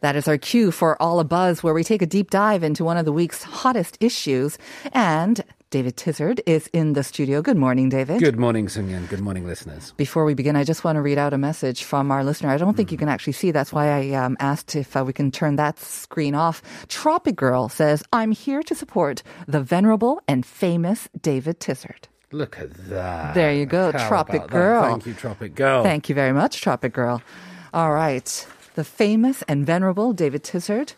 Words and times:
That 0.00 0.16
is 0.16 0.28
our 0.28 0.38
cue 0.38 0.70
for 0.70 1.00
All 1.02 1.20
a 1.20 1.24
Buzz, 1.24 1.62
where 1.62 1.74
we 1.74 1.84
take 1.84 2.02
a 2.02 2.06
deep 2.06 2.30
dive 2.30 2.62
into 2.62 2.84
one 2.84 2.96
of 2.96 3.04
the 3.04 3.12
week's 3.12 3.42
hottest 3.42 3.96
issues. 4.00 4.58
And 4.92 5.42
David 5.70 5.96
Tizard 5.98 6.40
is 6.46 6.66
in 6.68 6.94
the 6.94 7.02
studio. 7.02 7.42
Good 7.42 7.58
morning, 7.58 7.90
David. 7.90 8.20
Good 8.20 8.38
morning, 8.38 8.68
Sunyan. 8.68 9.06
Good 9.08 9.20
morning, 9.20 9.46
listeners. 9.46 9.92
Before 9.98 10.24
we 10.24 10.32
begin, 10.32 10.56
I 10.56 10.64
just 10.64 10.82
want 10.82 10.96
to 10.96 11.02
read 11.02 11.18
out 11.18 11.34
a 11.34 11.38
message 11.38 11.82
from 11.82 12.10
our 12.10 12.24
listener. 12.24 12.48
I 12.48 12.56
don't 12.56 12.74
think 12.74 12.90
you 12.90 12.96
can 12.96 13.10
actually 13.10 13.34
see. 13.34 13.50
That's 13.50 13.70
why 13.72 13.88
I 13.90 14.14
um, 14.14 14.36
asked 14.40 14.74
if 14.76 14.96
uh, 14.96 15.04
we 15.04 15.12
can 15.12 15.30
turn 15.30 15.56
that 15.56 15.78
screen 15.78 16.34
off. 16.34 16.62
Tropic 16.88 17.36
Girl 17.36 17.68
says, 17.68 18.02
I'm 18.14 18.32
here 18.32 18.62
to 18.62 18.74
support 18.74 19.22
the 19.46 19.60
venerable 19.60 20.22
and 20.26 20.46
famous 20.46 21.08
David 21.20 21.60
Tizard. 21.60 22.08
Look 22.32 22.58
at 22.58 22.72
that. 22.88 23.34
There 23.34 23.52
you 23.52 23.66
go, 23.66 23.92
How 23.92 24.08
Tropic 24.08 24.36
about 24.36 24.46
that? 24.48 24.52
Girl. 24.52 24.82
Thank 24.84 25.06
you, 25.06 25.14
Tropic 25.14 25.54
Girl. 25.54 25.82
Thank 25.82 26.08
you 26.08 26.14
very 26.14 26.32
much, 26.32 26.62
Tropic 26.62 26.94
Girl. 26.94 27.20
All 27.74 27.92
right. 27.92 28.46
The 28.78 28.84
famous 28.84 29.42
and 29.48 29.66
venerable 29.66 30.12
David 30.12 30.44
Tizard. 30.44 30.92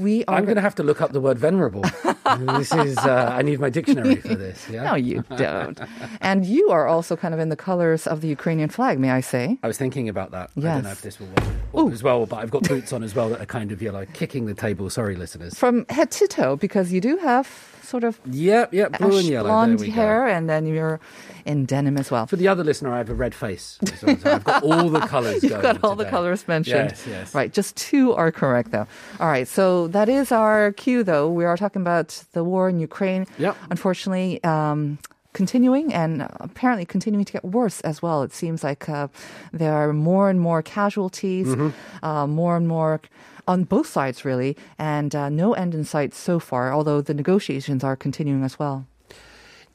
We 0.00 0.24
are 0.26 0.36
I'm 0.36 0.44
going 0.44 0.56
to 0.56 0.62
have 0.62 0.74
to 0.76 0.82
look 0.82 1.00
up 1.00 1.12
the 1.12 1.20
word 1.20 1.38
venerable. 1.38 1.82
this 2.58 2.72
is, 2.72 2.96
uh, 2.98 3.30
I 3.38 3.42
need 3.42 3.60
my 3.60 3.70
dictionary 3.70 4.16
for 4.16 4.34
this. 4.34 4.68
Yeah? 4.68 4.84
No, 4.84 4.94
you 4.94 5.24
don't. 5.36 5.78
and 6.20 6.44
you 6.46 6.70
are 6.70 6.86
also 6.86 7.16
kind 7.16 7.34
of 7.34 7.40
in 7.40 7.48
the 7.48 7.56
colors 7.56 8.06
of 8.06 8.20
the 8.20 8.28
Ukrainian 8.28 8.68
flag, 8.70 8.98
may 8.98 9.10
I 9.10 9.20
say? 9.20 9.58
I 9.62 9.66
was 9.66 9.78
thinking 9.78 10.08
about 10.08 10.30
that. 10.32 10.50
I 10.56 10.60
Yes. 10.60 10.74
don't 10.76 10.84
know 10.84 10.90
if 10.90 11.02
this 11.02 11.18
will 11.20 11.28
work 11.72 11.92
as 11.92 12.02
well, 12.02 12.26
but 12.26 12.36
I've 12.36 12.50
got 12.50 12.62
boots 12.68 12.92
on 12.92 13.02
as 13.02 13.14
well 13.14 13.28
that 13.30 13.40
are 13.40 13.46
kind 13.46 13.72
of, 13.72 13.82
you 13.82 13.92
know, 13.92 14.04
kicking 14.12 14.46
the 14.46 14.54
table. 14.54 14.88
Sorry, 14.90 15.16
listeners. 15.16 15.54
From 15.58 15.86
head 15.88 16.10
to 16.12 16.26
toe, 16.28 16.56
because 16.56 16.92
you 16.92 17.00
do 17.00 17.16
have 17.18 17.46
sort 17.82 18.04
of 18.04 18.20
Yep, 18.30 18.72
yep, 18.72 18.98
blue 18.98 19.18
and 19.18 19.26
yellow. 19.26 19.48
blonde 19.48 19.78
there 19.80 19.86
we 19.86 19.90
hair, 19.90 20.26
Go. 20.26 20.32
and 20.32 20.48
then 20.48 20.64
you're 20.66 21.00
in 21.44 21.64
denim 21.64 21.96
as 21.98 22.08
well. 22.08 22.26
For 22.28 22.36
the 22.36 22.46
other 22.46 22.62
listener, 22.62 22.92
I 22.92 22.98
have 22.98 23.10
a 23.10 23.14
red 23.14 23.34
face. 23.34 23.78
so 23.98 24.06
I've 24.08 24.44
got 24.44 24.62
all 24.62 24.88
the 24.90 25.00
colours 25.14 25.42
You've 25.42 25.50
going 25.52 25.62
got 25.62 25.82
all 25.82 25.96
the 25.96 26.04
colors 26.04 26.46
mentioned. 26.46 26.90
Yes, 26.90 27.04
yes. 27.08 27.34
Right, 27.34 27.52
just 27.52 27.74
two 27.76 28.12
are 28.14 28.30
correct 28.30 28.70
though. 28.70 28.86
All 29.18 29.26
right, 29.26 29.48
so 29.48 29.88
that 29.90 30.08
is 30.08 30.32
our 30.32 30.72
cue 30.72 31.02
though. 31.04 31.28
We 31.30 31.44
are 31.44 31.56
talking 31.56 31.82
about 31.82 32.08
the 32.32 32.42
war 32.44 32.68
in 32.68 32.80
Ukraine. 32.80 33.26
Yep. 33.38 33.56
Unfortunately, 33.70 34.42
um, 34.44 34.98
continuing 35.32 35.92
and 35.94 36.26
apparently 36.40 36.84
continuing 36.84 37.24
to 37.24 37.32
get 37.32 37.44
worse 37.44 37.80
as 37.82 38.02
well. 38.02 38.22
It 38.22 38.32
seems 38.32 38.64
like 38.64 38.88
uh, 38.88 39.08
there 39.52 39.74
are 39.74 39.92
more 39.92 40.26
and 40.32 40.40
more 40.40 40.60
casualties, 40.62 41.46
Mm-hmm. 41.48 41.70
uh, 42.04 42.26
more 42.26 42.56
and 42.56 42.66
more 42.66 43.00
on 43.46 43.64
both 43.64 43.86
sides 43.86 44.24
really, 44.24 44.56
and 44.78 45.14
uh, 45.14 45.28
no 45.28 45.54
end 45.54 45.74
in 45.74 45.84
sight 45.84 46.14
so 46.14 46.38
far. 46.38 46.72
Although 46.72 47.00
the 47.00 47.14
negotiations 47.14 47.82
are 47.84 47.96
continuing 47.96 48.42
as 48.44 48.58
well. 48.58 48.86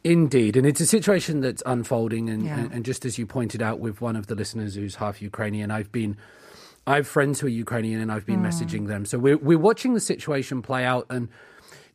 Indeed, 0.03 0.55
and 0.55 0.67
it's 0.67 0.79
a 0.81 0.85
situation 0.85 1.41
that's 1.41 1.63
unfolding, 1.66 2.29
and, 2.29 2.44
Yeah. 2.45 2.59
and, 2.59 2.72
and 2.72 2.85
just 2.85 3.05
as 3.05 3.17
you 3.17 3.25
pointed 3.25 3.61
out 3.63 3.79
with 3.79 4.02
one 4.02 4.16
of 4.16 4.27
the 4.27 4.35
listeners 4.35 4.75
who's 4.75 4.95
half 4.95 5.19
Ukrainian, 5.19 5.72
I've 5.72 5.91
been, 5.91 6.16
I 6.88 6.95
have 6.97 7.08
friends 7.08 7.39
who 7.39 7.47
are 7.47 7.50
Ukrainian, 7.50 8.00
and 8.02 8.11
I've 8.11 8.25
been 8.25 8.41
Hmm. 8.41 8.45
messaging 8.45 8.88
them. 8.88 9.05
So 9.05 9.17
we're 9.17 9.38
we're 9.38 9.58
watching 9.58 9.94
the 9.94 10.00
situation 10.00 10.61
play 10.61 10.86
out, 10.86 11.05
and 11.09 11.30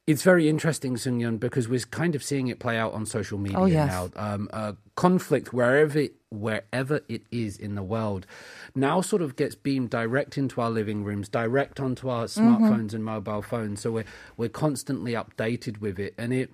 it's 0.06 0.22
very 0.22 0.48
interesting, 0.48 0.96
Sungyun, 0.96 1.38
because 1.38 1.68
we're 1.68 1.80
kind 1.90 2.14
of 2.16 2.22
seeing 2.24 2.48
it 2.48 2.58
play 2.58 2.76
out 2.76 2.92
on 2.94 3.06
social 3.06 3.38
media 3.38 3.58
Oh, 3.58 3.66
yes. 3.66 3.92
now. 3.92 4.10
Um, 4.16 4.48
uh, 4.52 4.72
conflict 4.96 5.52
wherever 5.52 5.98
it, 5.98 6.14
wherever 6.30 7.00
it 7.08 7.22
is 7.30 7.56
in 7.56 7.74
the 7.74 7.82
world 7.82 8.26
now 8.74 9.00
sort 9.00 9.22
of 9.22 9.34
gets 9.36 9.54
beamed 9.54 9.88
direct 9.90 10.36
into 10.36 10.60
our 10.60 10.70
living 10.70 11.04
rooms, 11.04 11.28
direct 11.28 11.80
onto 11.80 12.08
our 12.08 12.24
Mm-hmm. 12.24 12.48
smartphones 12.48 12.92
and 12.94 13.04
mobile 13.04 13.42
phones. 13.42 13.80
So 13.80 13.92
we're 13.92 14.04
we're 14.36 14.48
constantly 14.50 15.12
updated 15.12 15.80
with 15.80 15.98
it, 16.00 16.14
and 16.18 16.32
it 16.32 16.50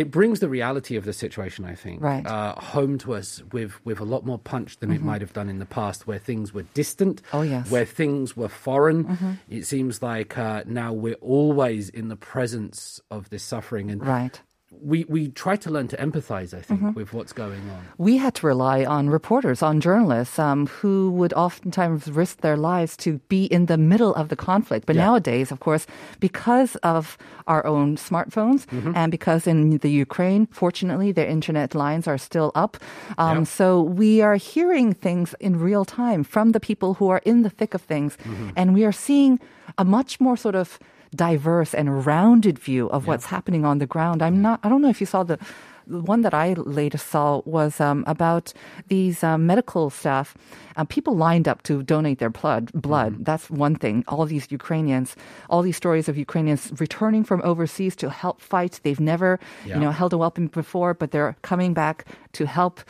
it 0.00 0.10
brings 0.10 0.38
the 0.40 0.48
reality 0.48 0.94
of 0.96 1.04
the 1.04 1.12
situation, 1.12 1.64
I 1.64 1.74
think, 1.74 2.00
Right. 2.02 2.24
Mm-hmm. 2.24 2.58
uh, 2.60 2.62
home 2.76 2.98
to 2.98 3.14
us 3.14 3.42
with 3.52 3.72
with 3.84 3.98
a 4.00 4.04
lot 4.14 4.22
more 4.24 4.38
punch 4.38 4.70
than 4.80 4.90
it 4.92 5.02
might 5.02 5.20
have 5.20 5.32
done 5.32 5.48
in 5.54 5.58
the 5.58 5.66
past, 5.80 6.06
where 6.06 6.18
things 6.30 6.54
were 6.54 6.66
distant, 6.74 7.16
Oh, 7.32 7.42
yes. 7.42 7.64
Mm-hmm. 7.64 7.72
where 7.74 7.84
things 8.00 8.36
were 8.36 8.48
foreign. 8.66 9.00
It 9.48 9.64
seems 9.66 10.02
like 10.02 10.38
uh, 10.38 10.62
now 10.66 10.92
we're 10.92 11.22
always 11.36 11.88
in 11.88 12.08
the 12.08 12.16
presence 12.16 13.00
of 13.10 13.30
this 13.30 13.42
suffering, 13.42 13.90
and 13.90 14.00
Right. 14.06 14.40
We 14.82 15.04
we 15.08 15.28
try 15.28 15.56
to 15.56 15.70
learn 15.70 15.88
to 15.88 15.96
empathize. 15.96 16.52
I 16.54 16.58
Mm-hmm. 16.60 16.76
think 16.84 16.96
with 16.96 17.12
what's 17.12 17.32
going 17.32 17.62
on. 17.74 17.80
we 17.98 18.16
had 18.18 18.34
to 18.36 18.46
rely 18.46 18.84
on 18.84 19.08
reporters, 19.10 19.62
on 19.62 19.80
journalists 19.80 20.38
um, 20.38 20.66
who 20.66 21.10
would 21.18 21.32
oftentimes 21.34 22.08
risk 22.10 22.40
their 22.40 22.56
lives 22.56 22.96
to 22.98 23.10
be 23.28 23.42
in 23.46 23.66
the 23.66 23.76
middle 23.78 24.14
of 24.14 24.28
the 24.28 24.36
conflict. 24.36 24.86
But 24.86 24.96
Yeah. 24.96 25.06
nowadays, 25.06 25.50
of 25.52 25.58
course, 25.60 25.86
because 26.20 26.76
of 26.94 27.16
our 27.46 27.64
own 27.66 27.96
smartphones 27.96 28.60
Mm-hmm. 28.66 28.92
and 28.94 29.10
because 29.10 29.46
in 29.50 29.78
the 29.78 29.90
Ukraine, 30.06 30.46
fortunately, 30.62 31.12
their 31.12 31.26
internet 31.36 31.74
lines 31.74 32.06
are 32.06 32.18
still 32.18 32.50
up. 32.54 32.76
Um, 33.18 33.38
Yeah. 33.38 33.44
So 33.58 33.66
we 34.02 34.10
are 34.26 34.36
hearing 34.52 34.88
things 35.06 35.34
in 35.46 35.52
real 35.68 35.84
time 35.84 36.22
from 36.34 36.52
the 36.52 36.60
people 36.60 36.90
who 36.98 37.06
are 37.14 37.22
in 37.30 37.42
the 37.42 37.50
thick 37.58 37.72
of 37.74 37.82
things. 37.82 38.12
Mm-hmm. 38.16 38.48
And 38.58 38.66
we 38.74 38.82
are 38.88 38.96
seeing 39.06 39.32
a 39.76 39.84
much 39.84 40.12
more 40.20 40.36
sort 40.36 40.54
of 40.54 40.78
diverse 41.14 41.74
and 41.74 42.04
rounded 42.06 42.58
view 42.58 42.88
of 42.90 43.06
what's 43.06 43.26
happening 43.26 43.64
on 43.64 43.78
the 43.78 43.86
ground. 43.86 44.22
I'm 44.22 44.42
not, 44.42 44.60
I 44.62 44.68
don't 44.68 44.82
know 44.82 44.90
if 44.90 45.00
you 45.00 45.06
saw 45.06 45.22
the, 45.22 45.38
the 45.86 46.00
one 46.00 46.20
that 46.20 46.34
I 46.34 46.52
later 46.52 46.98
saw 46.98 47.40
was 47.46 47.80
um, 47.80 48.04
about 48.06 48.52
these 48.88 49.24
um, 49.24 49.46
medical 49.46 49.88
staff. 49.90 50.36
Uh, 50.76 50.84
people 50.84 51.16
lined 51.16 51.48
up 51.48 51.62
to 51.62 51.82
donate 51.82 52.18
their 52.18 52.30
blood. 52.30 52.70
Blood. 52.72 53.24
That's 53.24 53.48
one 53.48 53.74
thing. 53.74 54.04
All 54.06 54.26
these 54.26 54.52
Ukrainians, 54.52 55.16
all 55.48 55.62
these 55.62 55.76
stories 55.76 56.08
of 56.08 56.18
Ukrainians 56.18 56.72
returning 56.78 57.24
from 57.24 57.40
overseas 57.42 57.96
to 57.96 58.10
help 58.10 58.40
fight. 58.40 58.80
They've 58.82 59.00
never, 59.00 59.40
you 59.64 59.80
know, 59.80 59.90
held 59.90 60.12
a 60.12 60.18
weapon 60.18 60.48
before, 60.48 60.92
but 60.94 61.10
they're 61.10 61.36
coming 61.42 61.72
back 61.74 62.04
to 62.32 62.46
help. 62.46 62.80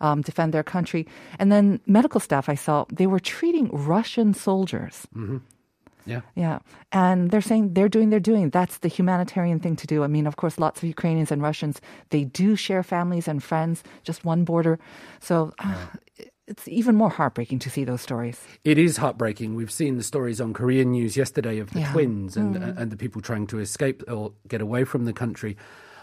Um, 0.00 0.22
defend 0.22 0.54
their 0.54 0.62
country. 0.62 1.08
And 1.40 1.50
then 1.50 1.80
medical 1.86 2.20
staff, 2.20 2.48
I 2.48 2.54
saw, 2.54 2.84
they 2.88 3.08
were 3.08 3.18
treating 3.18 3.68
Russian 3.72 4.32
soldiers. 4.32 5.08
Yeah. 6.08 6.22
Yeah. 6.34 6.58
And 6.92 7.30
they're 7.30 7.48
saying 7.50 7.74
they're 7.74 7.88
doing 7.96 8.10
their 8.10 8.24
doing. 8.30 8.50
That's 8.50 8.78
the 8.78 8.88
humanitarian 8.88 9.60
thing 9.60 9.76
to 9.76 9.86
do. 9.86 10.02
I 10.02 10.06
mean, 10.06 10.26
of 10.26 10.36
course, 10.36 10.58
lots 10.58 10.82
of 10.82 10.88
Ukrainians 10.88 11.30
and 11.30 11.40
Russians, 11.42 11.80
they 12.10 12.24
do 12.24 12.56
share 12.56 12.82
families 12.82 13.28
and 13.28 13.42
friends, 13.42 13.84
just 14.08 14.24
one 14.24 14.44
border. 14.44 14.78
So 15.20 15.52
uh, 15.58 15.86
it's 16.46 16.66
even 16.66 16.94
more 16.96 17.10
heartbreaking 17.10 17.58
to 17.60 17.70
see 17.70 17.84
those 17.84 18.00
stories. 18.00 18.40
It 18.64 18.78
is 18.78 18.96
heartbreaking. 18.96 19.54
We've 19.54 19.70
seen 19.70 19.96
the 19.96 20.02
stories 20.02 20.40
on 20.40 20.54
Korean 20.54 20.92
news 20.92 21.16
yesterday 21.16 21.58
of 21.58 21.70
the 21.72 21.80
Yeah. 21.80 21.92
twins 21.92 22.36
and 22.36 22.56
and 22.56 22.90
the 22.90 22.96
people 22.96 23.20
trying 23.20 23.46
to 23.48 23.58
escape 23.60 24.02
or 24.08 24.32
get 24.48 24.60
away 24.62 24.84
from 24.84 25.04
the 25.04 25.12
country. 25.12 25.56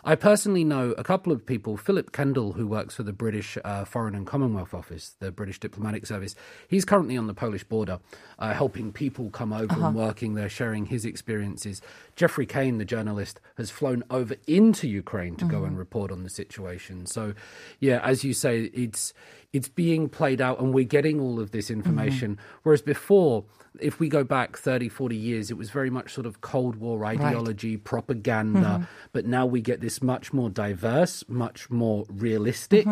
I 0.07 0.13
personally 0.13 0.63
know 0.63 0.91
a 0.99 1.03
couple 1.03 1.33
of 1.33 1.43
people. 1.47 1.77
Philip 1.77 2.11
Kendall, 2.11 2.53
who 2.53 2.67
works 2.67 2.93
for 2.93 3.01
the 3.01 3.11
British 3.11 3.57
uh, 3.65 3.85
Foreign 3.85 4.13
and 4.13 4.27
Commonwealth 4.27 4.71
Office, 4.71 5.15
the 5.19 5.31
British 5.31 5.59
Diplomatic 5.59 6.05
Service, 6.05 6.35
he's 6.67 6.85
currently 6.85 7.17
on 7.17 7.25
the 7.25 7.33
Polish 7.33 7.63
border, 7.63 7.99
uh, 8.37 8.53
helping 8.53 8.93
people 8.93 9.31
come 9.31 9.51
over 9.51 9.73
and 9.73 9.95
working 9.95 10.35
there, 10.35 10.47
sharing 10.47 10.85
his 10.85 11.05
experiences. 11.05 11.81
Geoffrey 12.15 12.45
Cain, 12.45 12.77
the 12.77 12.85
journalist, 12.85 13.41
has 13.57 13.71
flown 13.71 14.03
over 14.11 14.35
into 14.45 14.87
Ukraine 14.87 15.35
to 15.37 15.45
go 15.45 15.63
and 15.63 15.75
report 15.75 16.11
on 16.11 16.21
the 16.21 16.29
situation. 16.29 17.07
So, 17.07 17.33
yeah, 17.79 17.99
as 18.03 18.23
you 18.23 18.35
say, 18.35 18.65
it's 18.75 19.11
it's 19.55 19.69
being 19.69 20.09
played 20.09 20.41
out, 20.41 20.59
and 20.59 20.73
we're 20.73 20.83
getting 20.83 21.21
all 21.21 21.39
of 21.39 21.51
this 21.51 21.71
information. 21.71 22.37
Whereas 22.63 22.81
before, 22.81 23.45
if 23.79 24.01
we 24.01 24.09
go 24.09 24.25
back 24.25 24.57
30, 24.57 24.89
40 24.89 25.15
years, 25.15 25.49
it 25.49 25.53
was 25.57 25.69
very 25.69 25.89
much 25.89 26.13
sort 26.13 26.27
of 26.27 26.41
Cold 26.41 26.75
War 26.75 27.05
ideology, 27.05 27.77
propaganda. 27.77 28.85
But 29.13 29.25
now 29.25 29.45
we 29.45 29.61
get 29.61 29.79
this 29.79 30.03
much 30.03 30.33
more 30.33 30.49
diverse, 30.49 31.23
much 31.29 31.69
more 31.69 32.05
realistic, 32.09 32.85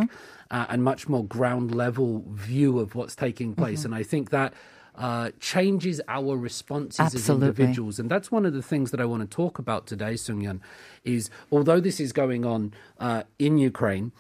uh, 0.52 0.66
and 0.70 0.86
much 0.86 1.10
more 1.10 1.26
ground 1.26 1.76
level 1.76 2.24
view 2.30 2.80
of 2.80 2.96
what's 2.96 3.14
taking 3.14 3.56
place. 3.56 3.84
And 3.84 3.94
I 3.94 4.04
think 4.04 4.30
that. 4.30 4.54
Uh, 4.96 5.32
changes 5.40 6.00
our 6.08 6.38
responses 6.38 7.16
as 7.16 7.28
individuals, 7.28 7.98
and 7.98 8.12
that's 8.12 8.32
one 8.32 8.46
of 8.46 8.54
the 8.54 8.62
things 8.62 8.92
that 8.92 9.02
I 9.02 9.06
want 9.06 9.28
to 9.28 9.28
talk 9.28 9.58
about 9.58 9.88
today, 9.88 10.14
Sungyun. 10.14 10.60
Is 11.04 11.32
although 11.52 11.80
this 11.80 12.00
is 12.00 12.14
going 12.14 12.46
on 12.46 12.76
uh, 13.00 13.24
in 13.40 13.58
Ukraine, 13.58 14.12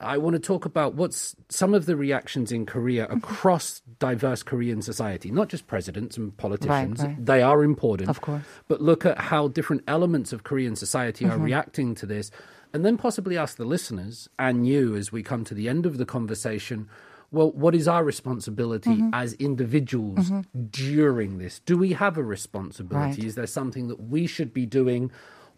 I 0.00 0.16
want 0.18 0.34
to 0.34 0.38
talk 0.40 0.64
about 0.64 0.94
what's 0.94 1.34
some 1.48 1.74
of 1.74 1.86
the 1.86 1.96
reactions 1.96 2.52
in 2.52 2.66
Korea 2.66 3.06
across 3.08 3.82
diverse 3.98 4.44
Korean 4.44 4.80
society, 4.80 5.30
not 5.32 5.48
just 5.48 5.66
presidents 5.66 6.16
and 6.16 6.36
politicians. 6.36 7.02
right. 7.02 7.26
They 7.26 7.42
are 7.42 7.64
important. 7.64 8.08
Of 8.08 8.20
course. 8.20 8.42
But 8.68 8.80
look 8.80 9.04
at 9.04 9.18
how 9.18 9.48
different 9.48 9.82
elements 9.88 10.32
of 10.32 10.44
Korean 10.44 10.76
society 10.76 11.24
Mm-hmm. 11.24 11.34
are 11.34 11.44
reacting 11.44 11.94
to 11.96 12.06
this. 12.06 12.30
And 12.72 12.84
then 12.84 12.96
possibly 12.96 13.36
ask 13.36 13.56
the 13.56 13.64
listeners 13.64 14.28
and 14.38 14.66
you 14.68 14.94
as 14.94 15.10
we 15.10 15.22
come 15.24 15.42
to 15.44 15.54
the 15.54 15.68
end 15.68 15.84
of 15.86 15.98
the 15.98 16.06
conversation 16.06 16.88
well, 17.30 17.50
what 17.52 17.74
is 17.74 17.86
our 17.86 18.04
responsibility 18.04 18.88
Mm-hmm. 18.96 19.10
as 19.12 19.34
individuals 19.34 20.30
during 20.70 21.38
this? 21.38 21.60
Do 21.60 21.76
we 21.76 21.92
have 21.92 22.16
a 22.16 22.22
responsibility? 22.22 23.20
Right. 23.20 23.24
Is 23.24 23.34
there 23.34 23.46
something 23.46 23.88
that 23.88 24.00
we 24.00 24.26
should 24.26 24.54
be 24.54 24.64
doing? 24.66 25.10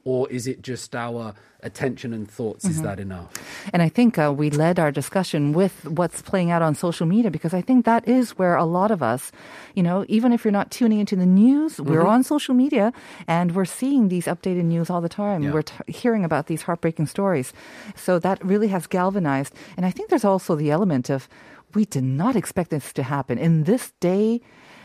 Or 0.04 0.30
is 0.30 0.46
it 0.46 0.62
just 0.62 0.96
our 0.96 1.34
attention 1.62 2.14
and 2.14 2.30
thoughts? 2.30 2.64
Mm-hmm. 2.64 2.74
Is 2.74 2.82
that 2.82 2.98
enough? 2.98 3.32
And 3.72 3.82
I 3.82 3.88
think 3.88 4.18
uh, 4.18 4.32
we 4.34 4.50
led 4.50 4.78
our 4.78 4.90
discussion 4.90 5.52
with 5.52 5.84
what's 5.84 6.22
playing 6.22 6.50
out 6.50 6.62
on 6.62 6.74
social 6.74 7.06
media 7.06 7.30
because 7.30 7.52
I 7.52 7.60
think 7.60 7.84
that 7.84 8.08
is 8.08 8.38
where 8.38 8.56
a 8.56 8.64
lot 8.64 8.90
of 8.90 9.02
us, 9.02 9.30
you 9.74 9.82
know, 9.82 10.04
even 10.08 10.32
if 10.32 10.44
you're 10.44 10.52
not 10.52 10.70
tuning 10.70 11.00
into 11.00 11.16
the 11.16 11.26
news, 11.26 11.78
we're 11.80 12.06
on 12.06 12.22
social 12.22 12.54
media 12.54 12.92
and 13.26 13.54
we're 13.54 13.66
seeing 13.66 14.08
these 14.08 14.26
updated 14.26 14.64
news 14.64 14.88
all 14.90 15.00
the 15.00 15.08
time. 15.08 15.42
Yeah. 15.42 15.52
We're 15.52 15.62
t- 15.62 15.74
hearing 15.86 16.24
about 16.24 16.46
these 16.46 16.62
heartbreaking 16.62 17.06
stories. 17.06 17.52
So 17.94 18.18
that 18.20 18.42
really 18.44 18.68
has 18.68 18.86
galvanized. 18.86 19.54
And 19.76 19.84
I 19.84 19.90
think 19.90 20.08
there's 20.08 20.24
also 20.24 20.56
the 20.56 20.70
element 20.70 21.10
of 21.10 21.28
we 21.74 21.84
did 21.84 22.04
not 22.04 22.36
expect 22.36 22.70
this 22.70 22.92
to 22.94 23.02
happen 23.02 23.38
in 23.38 23.64
this 23.64 23.92
day 24.00 24.40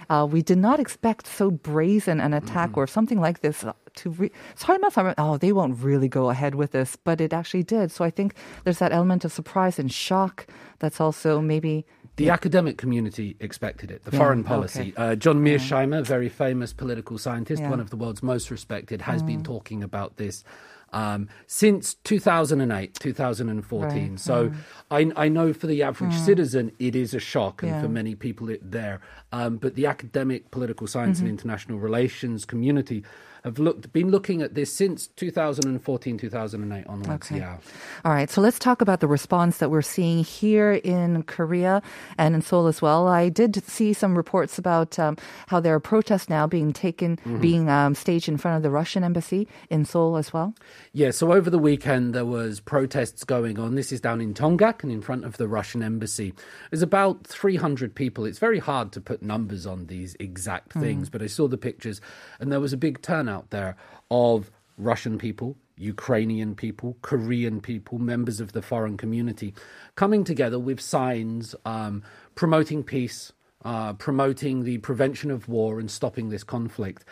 Uh, 0.08 0.26
we 0.26 0.43
did 0.43 0.58
not 0.58 0.81
expect 0.81 1.26
so 1.26 1.50
brazen 1.50 2.20
an 2.20 2.32
attack 2.34 2.76
or 2.76 2.87
something 2.87 3.20
like 3.20 3.40
this 3.40 3.62
uh, 3.64 3.72
to. 3.94 4.11
Re- 4.11 4.32
설마 4.56 4.90
설마 4.90 5.14
oh 5.19 5.37
they 5.38 5.52
won't 5.52 5.78
really 5.82 6.08
go 6.08 6.31
ahead 6.31 6.55
with 6.56 6.72
this, 6.72 6.96
but 6.96 7.20
it 7.20 7.32
actually 7.32 7.62
did. 7.62 7.90
So 7.93 8.05
I 8.05 8.11
think 8.11 8.34
there's 8.64 8.78
that 8.78 8.93
element 8.93 9.25
of 9.25 9.32
surprise 9.32 9.78
and 9.78 9.90
shock 9.93 10.46
that's 10.81 11.00
also 11.00 11.40
maybe 11.40 11.87
The 12.17 12.28
academic 12.28 12.76
community 12.76 13.37
expected 13.40 13.90
it. 13.90 14.05
The 14.05 14.11
Yeah, 14.12 14.19
foreign 14.19 14.44
policy. 14.44 14.93
okay. 14.93 15.12
Uh, 15.12 15.14
John 15.14 15.40
Mearsheimer, 15.40 16.05
very 16.05 16.28
famous 16.28 16.72
political 16.75 17.17
scientist, 17.17 17.62
Yeah. 17.62 17.69
Mm. 17.69 17.70
one 17.78 17.81
of 17.81 17.88
the 17.88 17.96
world's 17.96 18.22
most 18.22 18.50
respected, 18.50 19.00
has 19.08 19.22
been 19.22 19.43
talking 19.43 19.81
about 19.82 20.17
this 20.19 20.44
um, 20.93 21.27
since 21.47 21.95
2008, 22.03 22.93
2014. 22.95 24.09
Right, 24.11 24.19
So 24.19 24.51
I, 24.91 25.11
I 25.15 25.27
know 25.29 25.51
for 25.53 25.67
the 25.67 25.83
average 25.83 26.15
citizen, 26.15 26.71
it 26.79 26.95
is 26.95 27.13
a 27.13 27.19
shock, 27.19 27.61
and. 27.63 27.71
Yeah. 27.71 27.81
for 27.81 27.89
many 27.89 28.15
people, 28.15 28.49
it 28.49 28.71
there. 28.71 29.01
Um, 29.31 29.57
but 29.57 29.75
the 29.75 29.85
academic, 29.85 30.51
political 30.51 30.87
science, 30.87 31.17
Mm-hmm. 31.17 31.27
and 31.27 31.39
international 31.39 31.79
relations 31.79 32.45
community 32.45 33.03
have 33.45 33.59
looked 33.59 33.94
been 33.94 34.09
looking 34.09 34.42
at 34.42 34.56
this 34.56 34.74
since 34.74 35.07
2014, 35.07 36.18
2008 36.18 36.88
onwards. 36.88 37.09
Okay. 37.09 37.38
Yeah. 37.38 37.57
All 38.03 38.12
right, 38.12 38.30
so 38.30 38.42
let's 38.42 38.57
talk 38.57 38.81
about 38.81 39.00
the 39.00 39.07
response 39.07 39.59
that 39.59 39.69
we're 39.69 39.83
seeing 39.83 40.24
here 40.24 40.74
in 40.74 41.21
Korea 41.24 41.81
and 42.18 42.33
in 42.33 42.42
Seoul 42.42 42.65
as 42.65 42.81
well. 42.81 43.07
I 43.07 43.30
did 43.30 43.63
see 43.63 43.94
some 43.94 44.18
reports 44.18 44.57
about 44.57 44.97
um, 44.97 45.15
how 45.47 45.59
there 45.59 45.75
are 45.75 45.80
protests 45.80 46.27
now 46.27 46.47
being 46.47 46.74
taken, 46.74 47.19
being 47.39 47.69
um, 47.69 47.94
staged 47.94 48.27
in 48.27 48.38
front 48.38 48.57
of 48.57 48.63
the 48.63 48.71
Russian 48.71 49.03
embassy 49.03 49.47
in 49.69 49.86
Seoul 49.86 50.18
as 50.18 50.33
well. 50.33 50.56
Yeah, 50.92 51.12
so 51.12 51.31
over 51.31 51.51
the 51.51 51.59
weekend 51.59 52.15
there 52.15 52.25
was 52.25 52.59
protests 52.59 53.24
going 53.24 53.59
on. 53.59 53.75
This 53.75 53.92
is 53.92 54.01
down 54.01 54.21
in 54.21 54.33
Tonggak 54.33 54.81
and 54.81 54.92
in 54.92 55.03
front 55.03 55.24
of 55.24 55.38
the 55.38 55.47
Russian 55.47 55.83
embassy. 55.83 56.33
There's 56.71 56.81
about 56.81 57.27
300 57.27 57.94
people. 57.94 58.25
It's 58.25 58.39
very 58.39 58.59
hard 58.59 58.92
to 58.94 59.01
put 59.01 59.21
numbers 59.21 59.68
on 59.68 59.86
these 59.86 60.15
exact 60.19 60.74
things, 60.74 61.09
but 61.09 61.21
I 61.21 61.27
saw 61.27 61.47
the 61.47 61.57
pictures 61.57 62.01
and 62.39 62.51
there 62.51 62.59
was 62.59 62.74
a 62.74 62.77
big 62.77 63.03
turnout 63.03 63.34
there 63.49 63.75
of 64.09 64.51
Russian 64.77 65.17
people, 65.17 65.55
Ukrainian 65.77 66.55
people, 66.55 66.97
Korean 67.01 67.61
people, 67.61 67.99
members 67.99 68.39
of 68.39 68.53
the 68.53 68.61
foreign 68.61 68.97
community 68.97 69.53
coming 69.95 70.23
together 70.23 70.59
with 70.59 70.79
signs 70.79 71.55
um, 71.65 72.03
promoting 72.35 72.83
peace, 72.83 73.33
uh, 73.63 73.93
promoting 73.93 74.63
the 74.63 74.77
prevention 74.79 75.31
of 75.31 75.47
war 75.47 75.79
and 75.79 75.89
stopping 75.89 76.29
this 76.29 76.43
conflict. 76.43 77.05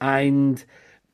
And 0.00 0.64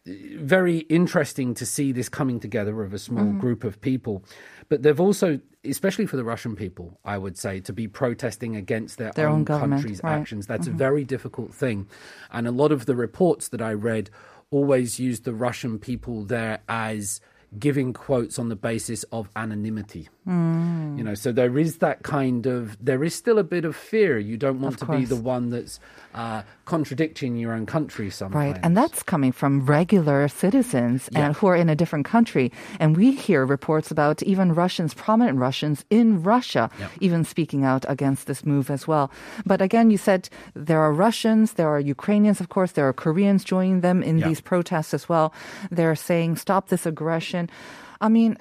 very 0.06 0.78
interesting 0.78 1.54
to 1.54 1.66
see 1.66 1.90
this 1.90 2.08
coming 2.08 2.38
together 2.38 2.82
of 2.82 2.94
a 2.94 2.98
small 2.98 3.32
group 3.32 3.64
of 3.64 3.80
people. 3.80 4.22
But 4.68 4.82
they've 4.82 5.00
also, 5.00 5.40
especially 5.64 6.06
for 6.06 6.16
the 6.16 6.22
Russian 6.22 6.54
people, 6.54 7.00
I 7.04 7.18
would 7.18 7.36
say, 7.36 7.58
to 7.60 7.72
be 7.72 7.88
protesting 7.88 8.54
against 8.54 8.98
their, 8.98 9.10
Their 9.12 9.28
own 9.28 9.44
own, 9.50 9.60
country's 9.60 10.00
right. 10.04 10.12
actions. 10.12 10.46
That's 10.46 10.68
a 10.68 10.70
very 10.70 11.04
difficult 11.04 11.52
thing. 11.52 11.88
And 12.30 12.46
a 12.46 12.52
lot 12.52 12.70
of 12.70 12.86
the 12.86 12.94
reports 12.94 13.48
that 13.48 13.60
I 13.60 13.72
read 13.72 14.10
always 14.50 14.98
used 15.00 15.24
the 15.24 15.34
Russian 15.34 15.78
people 15.78 16.24
there 16.24 16.60
as 16.68 17.20
giving 17.58 17.92
quotes 17.92 18.38
on 18.38 18.48
the 18.48 18.56
basis 18.56 19.04
of 19.04 19.28
anonymity. 19.36 20.08
Hmm. 20.26 20.98
You 20.98 21.04
know, 21.04 21.14
so 21.14 21.30
there 21.30 21.56
is 21.56 21.78
that 21.78 22.02
kind 22.02 22.46
of, 22.46 22.76
there 22.84 23.04
is 23.04 23.14
still 23.14 23.38
a 23.38 23.44
bit 23.44 23.64
of 23.64 23.76
fear. 23.76 24.18
You 24.18 24.36
don't 24.36 24.60
want 24.60 24.74
Of 24.82 24.88
to 24.88 24.98
be 24.98 25.04
the 25.04 25.14
one 25.14 25.50
that's 25.50 25.78
uh, 26.14 26.42
contradicting 26.64 27.36
your 27.36 27.52
own 27.52 27.64
country 27.64 28.10
sometimes. 28.10 28.34
Right, 28.34 28.58
and 28.64 28.76
that's 28.76 29.04
coming 29.04 29.30
from 29.30 29.64
regular 29.66 30.26
citizens 30.26 31.08
Yeah. 31.12 31.26
and 31.26 31.36
who 31.36 31.46
are 31.46 31.54
in 31.54 31.68
a 31.68 31.76
different 31.76 32.06
country. 32.06 32.50
And 32.80 32.96
we 32.96 33.12
hear 33.12 33.46
reports 33.46 33.92
about 33.92 34.20
even 34.24 34.52
Russians, 34.52 34.94
prominent 34.94 35.38
Russians 35.38 35.84
in 35.90 36.24
Russia, 36.24 36.70
Yep. 36.80 36.90
even 37.00 37.22
speaking 37.24 37.62
out 37.64 37.84
against 37.88 38.26
this 38.26 38.44
move 38.44 38.68
as 38.68 38.88
well. 38.88 39.12
But 39.44 39.62
again, 39.62 39.92
you 39.92 39.98
said 39.98 40.28
there 40.54 40.80
are 40.80 40.92
Russians, 40.92 41.52
there 41.52 41.68
are 41.68 41.78
Ukrainians, 41.78 42.40
of 42.40 42.48
course, 42.48 42.72
there 42.72 42.88
are 42.88 42.92
Koreans 42.92 43.44
joining 43.44 43.80
them 43.80 44.02
in 44.02 44.18
Yeah. 44.18 44.26
these 44.26 44.40
protests 44.40 44.92
as 44.92 45.08
well. 45.08 45.32
They're 45.70 45.94
saying, 45.94 46.34
stop 46.36 46.66
this 46.68 46.84
aggression. 46.84 47.48
I 48.00 48.08
mean, 48.08 48.36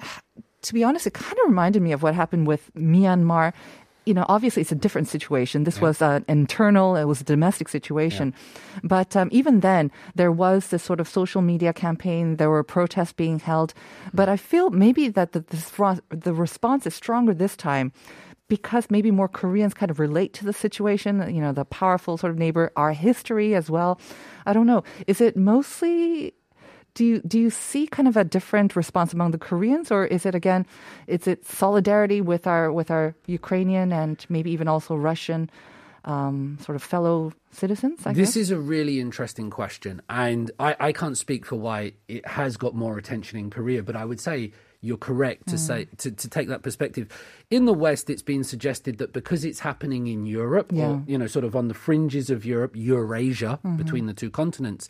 to 0.66 0.74
be 0.74 0.84
honest, 0.84 1.06
it 1.06 1.14
kind 1.14 1.32
of 1.32 1.48
reminded 1.48 1.80
me 1.82 1.92
of 1.92 2.02
what 2.02 2.14
happened 2.14 2.46
with 2.46 2.70
Myanmar. 2.74 3.52
You 4.04 4.14
know, 4.14 4.26
obviously 4.28 4.62
it's 4.62 4.70
a 4.70 4.76
different 4.76 5.08
situation. 5.08 5.64
This 5.64 5.80
was 5.80 6.00
an 6.00 6.24
internal, 6.28 6.94
it 6.94 7.04
was 7.04 7.20
a 7.20 7.24
domestic 7.24 7.68
situation. 7.68 8.34
But 8.84 9.16
um, 9.16 9.28
even 9.32 9.60
then, 9.60 9.90
there 10.14 10.30
was 10.30 10.68
this 10.68 10.82
sort 10.82 11.00
of 11.00 11.08
social 11.08 11.42
media 11.42 11.72
campaign. 11.72 12.36
There 12.36 12.50
were 12.50 12.62
protests 12.62 13.12
being 13.12 13.40
held. 13.40 13.74
But 14.14 14.28
I 14.28 14.36
feel 14.36 14.70
maybe 14.70 15.08
that 15.08 15.32
the, 15.32 15.40
the, 15.40 16.02
the 16.10 16.34
response 16.34 16.86
is 16.86 16.94
stronger 16.94 17.34
this 17.34 17.56
time 17.56 17.92
because 18.48 18.90
maybe 18.90 19.10
more 19.10 19.28
Koreans 19.28 19.74
kind 19.74 19.90
of 19.90 19.98
relate 19.98 20.32
to 20.34 20.44
the 20.44 20.52
situation, 20.52 21.34
you 21.34 21.40
know, 21.40 21.52
the 21.52 21.64
powerful 21.64 22.16
sort 22.16 22.30
of 22.30 22.38
neighbor, 22.38 22.70
our 22.76 22.92
history 22.92 23.54
as 23.56 23.68
well. 23.68 24.00
I 24.46 24.52
don't 24.52 24.66
know. 24.66 24.84
Is 25.08 25.20
it 25.20 25.36
mostly 25.36 26.34
do 26.98 27.04
you 27.10 27.16
do 27.32 27.38
you 27.44 27.50
see 27.50 27.84
kind 27.96 28.08
of 28.08 28.16
a 28.16 28.24
different 28.36 28.70
response 28.82 29.10
among 29.16 29.30
the 29.36 29.42
Koreans, 29.48 29.88
or 29.94 30.02
is 30.16 30.24
it 30.26 30.34
again, 30.34 30.62
is 31.06 31.26
it 31.32 31.38
solidarity 31.46 32.20
with 32.32 32.44
our 32.54 32.72
with 32.78 32.88
our 32.96 33.06
Ukrainian 33.40 33.88
and 33.92 34.16
maybe 34.34 34.50
even 34.56 34.66
also 34.74 34.92
Russian 35.10 35.42
um, 36.04 36.58
sort 36.64 36.76
of 36.76 36.82
fellow 36.82 37.32
citizens? 37.52 37.98
I 38.06 38.12
this 38.12 38.30
guess? 38.30 38.36
is 38.36 38.50
a 38.50 38.58
really 38.58 38.96
interesting 39.06 39.48
question, 39.50 40.00
and 40.08 40.50
I, 40.58 40.70
I 40.88 40.92
can't 41.00 41.18
speak 41.18 41.42
for 41.46 41.56
why 41.56 41.92
it 42.08 42.24
has 42.26 42.56
got 42.56 42.72
more 42.74 42.96
attention 42.98 43.38
in 43.38 43.50
Korea, 43.50 43.82
but 43.82 43.96
I 43.96 44.04
would 44.04 44.20
say 44.20 44.52
you're 44.86 44.96
correct 45.10 45.48
to 45.48 45.58
say 45.58 45.80
Mm. 45.86 45.98
to, 46.02 46.08
to 46.12 46.26
take 46.36 46.48
that 46.48 46.62
perspective. 46.62 47.06
In 47.50 47.64
the 47.70 47.72
West, 47.86 48.08
it's 48.12 48.22
been 48.22 48.44
suggested 48.44 48.98
that 48.98 49.12
because 49.12 49.44
it's 49.48 49.60
happening 49.60 50.06
in 50.06 50.20
Europe, 50.26 50.68
Yeah. 50.72 50.88
or 50.88 51.02
you 51.10 51.18
know, 51.18 51.26
sort 51.26 51.44
of 51.44 51.56
on 51.56 51.66
the 51.68 51.74
fringes 51.86 52.30
of 52.30 52.44
Europe, 52.54 52.72
Eurasia, 52.76 53.52
Mm-hmm. 53.64 53.76
between 53.82 54.06
the 54.06 54.14
two 54.14 54.30
continents. 54.30 54.88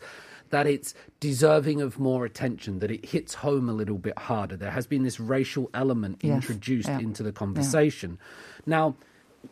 That 0.49 0.67
it's 0.67 0.93
deserving 1.19 1.81
of 1.81 1.99
more 1.99 2.25
attention, 2.25 2.79
that 2.79 2.91
it 2.91 3.05
hits 3.05 3.35
home 3.35 3.69
a 3.69 3.73
little 3.73 3.97
bit 3.97 4.17
harder. 4.17 4.55
There 4.55 4.71
has 4.71 4.87
been 4.87 5.03
this 5.03 5.19
racial 5.19 5.69
element 5.73 6.19
Yes, 6.21 6.35
introduced 6.35 6.89
yeah, 6.89 6.99
into 6.99 7.23
the 7.23 7.31
conversation. 7.31 8.17
Now, 8.65 8.95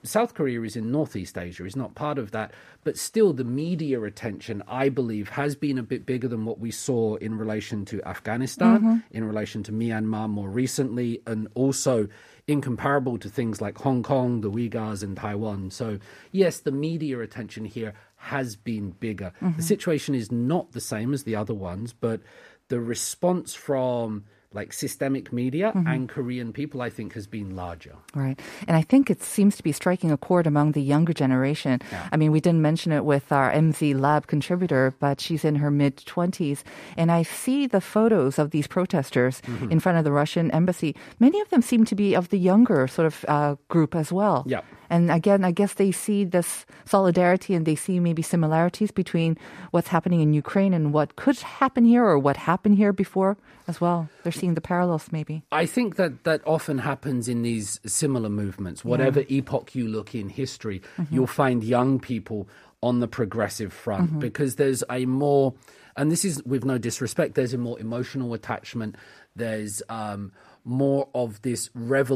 South 0.04 0.34
Korea 0.34 0.62
is 0.62 0.76
in 0.76 0.92
Northeast 0.92 1.38
Asia, 1.38 1.66
is 1.66 1.76
not 1.76 1.96
part 1.96 2.18
of 2.18 2.32
that, 2.32 2.52
but 2.84 2.98
still 2.98 3.34
the 3.34 3.44
media 3.44 4.02
attention, 4.04 4.62
I 4.68 4.90
believe, 4.90 5.30
has 5.30 5.56
been 5.56 5.78
a 5.78 5.84
bit 5.84 6.06
bigger 6.06 6.28
than 6.28 6.46
what 6.46 6.60
we 6.60 6.72
saw 6.72 7.16
in 7.16 7.38
relation 7.38 7.86
to 7.86 8.04
Afghanistan, 8.04 8.78
mm-hmm. 8.80 8.98
in 9.12 9.24
relation 9.24 9.64
to 9.64 9.72
Myanmar 9.72 10.30
more 10.30 10.50
recently, 10.50 11.22
and 11.26 11.48
also 11.56 12.08
incomparable 12.48 13.18
to 13.20 13.30
things 13.30 13.62
like 13.62 13.78
Hong 13.80 14.04
Kong, 14.04 14.42
the 14.42 14.52
Uyghurs, 14.52 15.02
and 15.02 15.18
Taiwan. 15.18 15.72
So, 15.72 16.00
yes, 16.32 16.60
the 16.60 16.72
media 16.72 17.20
attention 17.20 17.66
here 17.66 17.94
has 18.18 18.56
been 18.56 18.92
bigger. 18.92 19.34
The 19.40 19.46
mm-hmm. 19.48 19.62
situation 19.62 20.16
is 20.16 20.32
not 20.32 20.72
the 20.72 20.82
same 20.82 21.14
as 21.14 21.24
the 21.24 21.36
other 21.36 21.56
ones, 21.56 21.94
but 21.94 22.22
the 22.68 22.80
response 22.80 23.54
from 23.54 24.26
like 24.54 24.72
systemic 24.72 25.34
media 25.34 25.72
and 25.76 26.08
Korean 26.08 26.54
people, 26.54 26.82
I 26.82 26.90
think, 26.90 27.14
has 27.14 27.28
been 27.28 27.56
larger. 27.56 27.96
Right. 28.14 28.40
And 28.68 28.78
I 28.78 28.82
think 28.82 29.10
it 29.10 29.22
seems 29.22 29.58
to 29.58 29.64
be 29.64 29.72
striking 29.74 30.12
a 30.12 30.18
chord 30.18 30.48
among 30.48 30.72
the 30.72 30.82
younger 30.82 31.12
generation. 31.14 31.82
I 32.12 32.16
mean, 32.16 32.32
we 32.32 32.40
didn't 32.40 32.62
mention 32.62 32.92
it 32.94 33.04
with 33.04 33.32
our 33.32 33.52
MZ 33.52 34.00
Lab 34.00 34.28
contributor, 34.28 34.94
but 35.00 35.20
she's 35.20 35.44
in 35.44 35.56
her 35.56 35.70
mid 35.72 35.98
20s. 35.98 36.64
And 36.96 37.12
I 37.12 37.24
see 37.24 37.68
the 37.68 37.82
photos 37.82 38.40
of 38.40 38.52
these 38.52 38.68
protesters 38.68 39.42
Mm-hmm. 39.46 39.72
in 39.72 39.80
front 39.80 39.98
of 39.98 40.04
the 40.04 40.12
Russian 40.12 40.50
embassy. 40.52 40.96
Many 41.20 41.40
of 41.42 41.50
them 41.50 41.62
seem 41.62 41.86
to 41.86 41.96
be 41.96 42.16
of 42.16 42.30
the 42.30 42.38
younger 42.40 42.88
sort 42.88 43.06
of 43.08 43.26
uh, 43.28 43.56
group 43.68 43.96
as 43.96 44.12
well. 44.12 44.44
Yeah. 44.48 44.62
And 44.90 45.12
again, 45.12 45.44
I 45.44 45.52
guess 45.52 45.74
they 45.74 45.92
see 45.92 46.24
this 46.24 46.66
solidarity 46.86 47.54
and 47.54 47.66
they 47.66 47.76
see 47.76 48.00
maybe 48.00 48.22
similarities 48.22 48.92
between 48.92 49.38
what's 49.72 49.88
happening 49.88 50.22
in 50.22 50.34
Ukraine 50.34 50.74
and 50.74 50.94
what 50.94 51.16
could 51.16 51.40
happen 51.40 51.86
here 51.86 52.04
or 52.04 52.20
what 52.20 52.38
happened 52.38 52.76
here 52.78 52.94
before 52.94 53.38
as 53.68 53.82
well. 53.82 54.10
They're 54.24 54.32
seeing 54.32 54.54
the 54.54 54.62
parallels 54.62 55.12
maybe. 55.12 55.44
I 55.52 55.66
think 55.66 55.96
that 55.96 56.24
that 56.24 56.42
often 56.46 56.80
happens 56.80 57.28
in 57.28 57.42
these 57.42 57.80
similar 57.86 58.30
movements. 58.30 58.86
Whatever 58.86 59.24
epoch 59.28 59.76
you 59.76 59.88
look 59.88 60.14
in 60.14 60.30
history, 60.30 60.82
you'll 61.10 61.28
find 61.28 61.64
young 61.64 62.00
people 62.00 62.48
on 62.84 63.00
the 63.00 63.08
progressive 63.08 63.74
front 63.74 64.20
because 64.20 64.56
there's 64.56 64.84
a 64.92 65.06
more, 65.06 65.54
and 65.98 66.12
this 66.12 66.24
is 66.24 66.44
with 66.44 66.64
no 66.64 66.78
disrespect, 66.78 67.34
there's 67.36 67.54
a 67.54 67.58
more 67.58 67.80
emotional 67.80 68.34
attachment. 68.34 68.96
There's 69.36 69.82
um, 69.90 70.32
more 70.66 71.08
of 71.14 71.42
this 71.44 71.70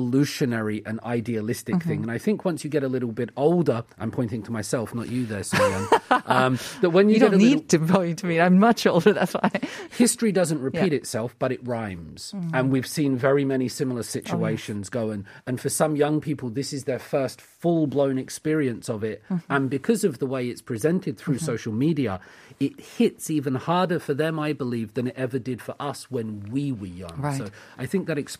revolutionary 0.04 0.82
and 0.86 1.00
idealistic 1.02 1.76
Mm-hmm. 1.76 1.90
thing. 1.90 2.02
And 2.02 2.12
I 2.12 2.18
think 2.18 2.46
once 2.46 2.64
you 2.64 2.70
get 2.70 2.84
a 2.84 2.88
little 2.88 3.12
bit 3.12 3.30
older, 3.38 3.84
I'm 4.00 4.10
pointing 4.12 4.42
to 4.44 4.52
myself, 4.52 4.96
not 4.96 5.10
you 5.10 5.26
there, 5.26 5.42
Soyeon, 5.42 6.02
um, 6.26 6.58
that 6.82 6.90
when 6.90 7.10
you, 7.10 7.16
You 7.16 7.20
don't 7.20 7.34
a 7.34 7.38
little, 7.38 7.56
need 7.58 7.70
to 7.70 7.80
point 7.80 8.20
to 8.20 8.26
me. 8.26 8.40
I'm 8.40 8.58
much 8.60 8.88
older. 8.88 9.14
That's 9.14 9.34
why. 9.34 9.52
history 9.98 10.32
doesn't 10.32 10.62
repeat 10.62 10.78
Yeah. 10.80 10.84
Mm-hmm. 10.86 10.94
itself, 10.96 11.36
but 11.38 11.52
it 11.52 11.66
rhymes. 11.68 12.34
And 12.54 12.72
we've 12.72 12.88
seen 12.88 13.18
very 13.18 13.46
many 13.46 13.66
Oh, 13.66 13.68
similar 13.68 14.04
situations 14.04 14.90
go. 14.90 15.12
And, 15.12 15.26
and 15.46 15.60
for 15.62 15.70
some 15.70 15.96
young 15.96 16.20
people, 16.22 16.50
this 16.50 16.74
is 16.74 16.86
their 16.86 16.98
first 17.00 17.40
full 17.42 17.86
blown 17.88 18.18
experience 18.18 18.90
of 18.90 19.04
it. 19.04 19.22
Mm-hmm. 19.30 19.52
And 19.54 19.70
because 19.70 20.04
of 20.04 20.18
the 20.20 20.26
way 20.26 20.48
it's 20.48 20.62
presented 20.62 21.18
through 21.18 21.38
social 21.40 21.74
media, 21.74 22.20
it 22.60 22.80
hits 22.80 23.30
even 23.30 23.56
harder 23.56 24.00
for 24.00 24.14
them, 24.16 24.40
I 24.40 24.54
believe, 24.54 24.94
than 24.96 25.08
it 25.08 25.16
ever 25.18 25.38
did 25.40 25.62
for 25.62 25.76
us 25.80 26.10
when 26.10 26.50
we 26.52 26.72
were 26.72 26.88
young. 26.88 27.16
Right. 27.22 27.38
So 27.38 27.48
I 27.78 27.86
think 27.86 28.08
that 28.08 28.18
explains 28.18 28.39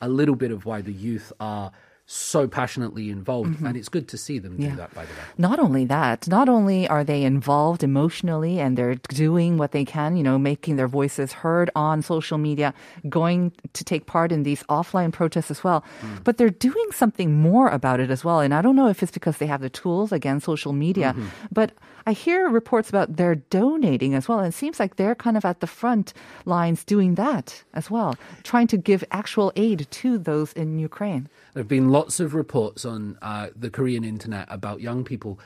a 0.00 0.08
little 0.08 0.36
bit 0.36 0.50
of 0.50 0.64
why 0.64 0.80
the 0.80 0.92
youth 0.92 1.32
are 1.40 1.72
so 2.12 2.48
passionately 2.48 3.08
involved. 3.08 3.60
And 3.62 3.76
it's 3.76 3.88
good 3.88 4.08
to 4.08 4.18
see 4.18 4.38
them 4.40 4.56
do 4.56 4.64
Mm-hmm. 4.64 4.70
Yeah. 4.70 4.76
that, 4.82 4.94
by 4.94 5.04
the 5.04 5.12
way. 5.12 5.22
Not 5.38 5.58
only 5.60 5.84
that, 5.86 6.26
not 6.26 6.48
only 6.48 6.88
are 6.88 7.04
they 7.04 7.22
involved 7.22 7.82
emotionally 7.84 8.58
and 8.58 8.76
they're 8.76 8.96
doing 9.26 9.56
what 9.58 9.70
they 9.70 9.84
can, 9.84 10.16
you 10.18 10.24
know, 10.24 10.36
making 10.38 10.74
their 10.76 10.88
voices 10.88 11.32
heard 11.44 11.70
on 11.76 12.02
social 12.02 12.36
media, 12.36 12.74
going 13.08 13.52
to 13.78 13.84
take 13.84 14.06
part 14.06 14.32
in 14.32 14.42
these 14.42 14.62
offline 14.64 15.12
protests 15.12 15.50
as 15.52 15.62
well, 15.62 15.84
but 16.24 16.36
they're 16.36 16.50
doing 16.70 16.88
something 16.92 17.30
more 17.40 17.68
about 17.68 18.00
it 18.00 18.10
as 18.10 18.24
well. 18.24 18.40
And 18.40 18.52
I 18.54 18.60
don't 18.60 18.76
know 18.76 18.88
if 18.88 19.02
it's 19.04 19.12
because 19.12 19.38
they 19.38 19.46
have 19.46 19.60
the 19.62 19.70
tools, 19.70 20.10
again, 20.10 20.40
social 20.40 20.72
media, 20.72 21.14
but 21.52 21.70
I 22.06 22.12
hear 22.12 22.48
reports 22.48 22.88
about 22.88 23.16
they're 23.16 23.36
donating 23.50 24.14
as 24.14 24.26
well. 24.28 24.38
And 24.40 24.48
it 24.48 24.56
seems 24.56 24.80
like 24.80 24.96
they're 24.96 25.14
kind 25.14 25.36
of 25.36 25.44
at 25.44 25.60
the 25.60 25.66
front 25.68 26.12
lines 26.44 26.82
doing 26.84 27.14
that 27.16 27.62
as 27.72 27.86
well, 27.90 28.16
trying 28.42 28.66
to 28.68 28.76
give 28.76 29.04
actual 29.12 29.52
aid 29.54 29.86
to 30.02 30.18
those 30.18 30.52
in 30.54 30.78
Ukraine. 30.78 31.28
There 31.54 31.60
have 31.62 31.68
been 31.68 31.90
lots 31.90 32.20
of 32.20 32.34
reports 32.34 32.84
on 32.84 33.18
uh, 33.22 33.48
the 33.56 33.70
Korean 33.70 34.04
internet 34.04 34.46
about 34.50 34.80
young 34.80 35.04
people 35.04 35.38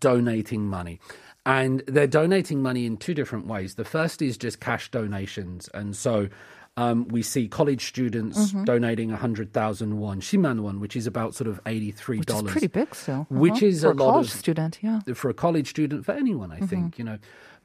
donating 0.00 0.66
money. 0.66 1.00
And 1.46 1.82
they're 1.86 2.06
donating 2.06 2.62
money 2.62 2.86
in 2.86 2.96
two 2.96 3.14
different 3.14 3.46
ways. 3.46 3.74
The 3.74 3.84
first 3.84 4.20
is 4.22 4.36
just 4.36 4.60
cash 4.60 4.90
donations. 4.90 5.68
And 5.72 5.96
so 5.96 6.28
um, 6.76 7.08
we 7.08 7.22
see 7.22 7.48
college 7.48 7.86
students 7.88 8.38
Mm-hmm. 8.38 8.64
donating 8.64 9.10
100,000 9.10 9.98
won, 9.98 10.20
shiman 10.20 10.60
won, 10.60 10.80
which 10.80 10.96
is 10.96 11.06
about 11.06 11.34
sort 11.34 11.48
of 11.48 11.62
$83. 11.64 12.18
Which 12.18 12.30
is 12.30 12.42
pretty 12.42 12.66
big 12.68 12.94
still. 12.94 13.26
Which 13.30 13.52
Uh-huh. 13.54 13.66
is 13.66 13.80
For 13.82 13.90
a 13.90 13.94
lot 13.94 14.12
college 14.12 14.26
of 14.26 14.32
student, 14.32 14.78
yeah. 14.82 15.00
for 15.14 15.30
a 15.30 15.34
college 15.34 15.68
student, 15.70 16.04
for 16.04 16.12
anyone, 16.12 16.52
I 16.52 16.56
Mm-hmm. 16.56 16.66
think, 16.66 16.98
you 16.98 17.04
know. 17.04 17.18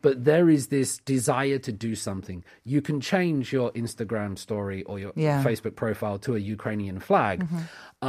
But 0.05 0.15
there 0.31 0.47
is 0.57 0.63
this 0.67 0.89
desire 1.13 1.59
to 1.67 1.71
do 1.87 1.91
something. 2.07 2.39
You 2.73 2.79
can 2.87 2.97
change 3.13 3.43
your 3.57 3.71
Instagram 3.83 4.31
story 4.45 4.79
or 4.89 4.95
your 5.03 5.13
Yeah. 5.15 5.39
Mm-hmm. 5.39 5.47
Facebook 5.49 5.75
profile 5.83 6.17
to 6.25 6.31
a 6.35 6.39
Ukrainian 6.57 6.99
flag, 7.09 7.37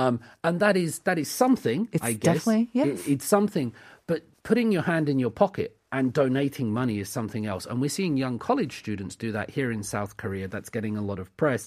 um, 0.00 0.14
and 0.44 0.54
that 0.64 0.76
is 0.84 0.92
that 1.08 1.18
is 1.24 1.30
something. 1.30 1.80
It's 1.94 2.04
I 2.04 2.12
guess 2.12 2.44
definitely- 2.44 2.68
yes. 2.80 2.88
It- 2.88 3.12
it's 3.12 3.24
something. 3.36 3.68
But 4.10 4.20
putting 4.48 4.68
your 4.76 4.82
hand 4.92 5.08
in 5.12 5.18
your 5.24 5.30
pocket 5.44 5.68
and 5.96 6.12
donating 6.12 6.68
money 6.80 6.96
is 7.04 7.08
something 7.08 7.44
else. 7.52 7.64
And 7.68 7.80
we're 7.80 7.96
seeing 7.98 8.16
young 8.16 8.38
college 8.38 8.74
students 8.82 9.14
do 9.16 9.32
that 9.32 9.48
here 9.50 9.70
in 9.76 9.82
South 9.82 10.12
Korea. 10.22 10.46
That's 10.54 10.70
getting 10.76 10.96
a 10.96 11.02
lot 11.10 11.18
of 11.18 11.28
press. 11.42 11.62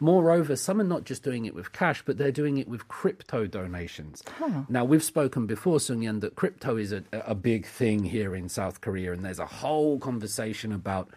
Moreover, 0.00 0.56
some 0.56 0.80
are 0.80 0.84
not 0.84 1.04
just 1.04 1.22
doing 1.22 1.44
it 1.44 1.54
with 1.54 1.72
cash, 1.72 2.02
but 2.04 2.16
they're 2.16 2.32
doing 2.32 2.56
it 2.56 2.66
with 2.66 2.88
crypto 2.88 3.46
donations. 3.46 4.22
Now, 4.68 4.84
we've 4.84 5.04
spoken 5.04 5.46
before, 5.46 5.78
Sungyeon, 5.78 6.20
that 6.22 6.36
crypto 6.36 6.76
is 6.76 6.92
a, 6.92 7.04
a 7.12 7.34
big 7.34 7.66
thing 7.66 8.04
here 8.04 8.34
in 8.34 8.48
South 8.48 8.80
Korea, 8.80 9.12
and 9.12 9.24
there's 9.24 9.38
a 9.38 9.46
whole 9.46 9.98
conversation 9.98 10.72
about 10.72 11.10